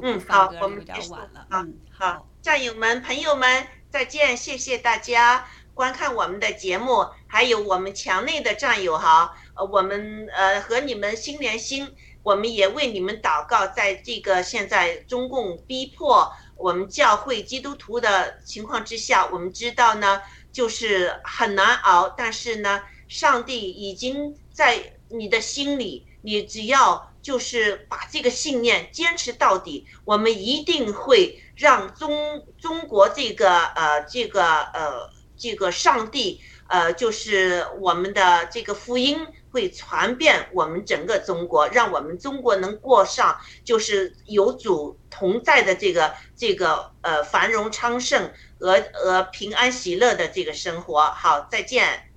[0.00, 11.94] 不放歌了，有点晚了，嗯，好，战友们、朋友们，再见，谢谢大家观看我们的节目，还有我们墙内的战友哈，呃，我们呃和你们心连心。
[12.22, 22.08] 我们也为你们祷告，在这个现在中共逼迫我们教会基督徒的情况之下，我们知道呢，就是很难熬。
[22.08, 39.26] 但是呢，上帝已经在你的心里，你只要就是把这个信念坚持到底，我们一定会让中中国这个呃这个呃这个上帝呃就是我们的这个福音。
[39.54, 51.02] 会传遍我们整个中国，让我们中国能过上就是有主同在的这个这个呃繁荣昌盛和和平安喜乐的这个生活。
[51.12, 52.10] 好，再见。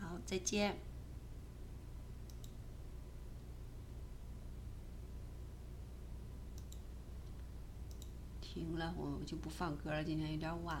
[0.00, 0.80] 好，再见。
[8.40, 10.74] 停了，我就不放歌了，今天有点晚。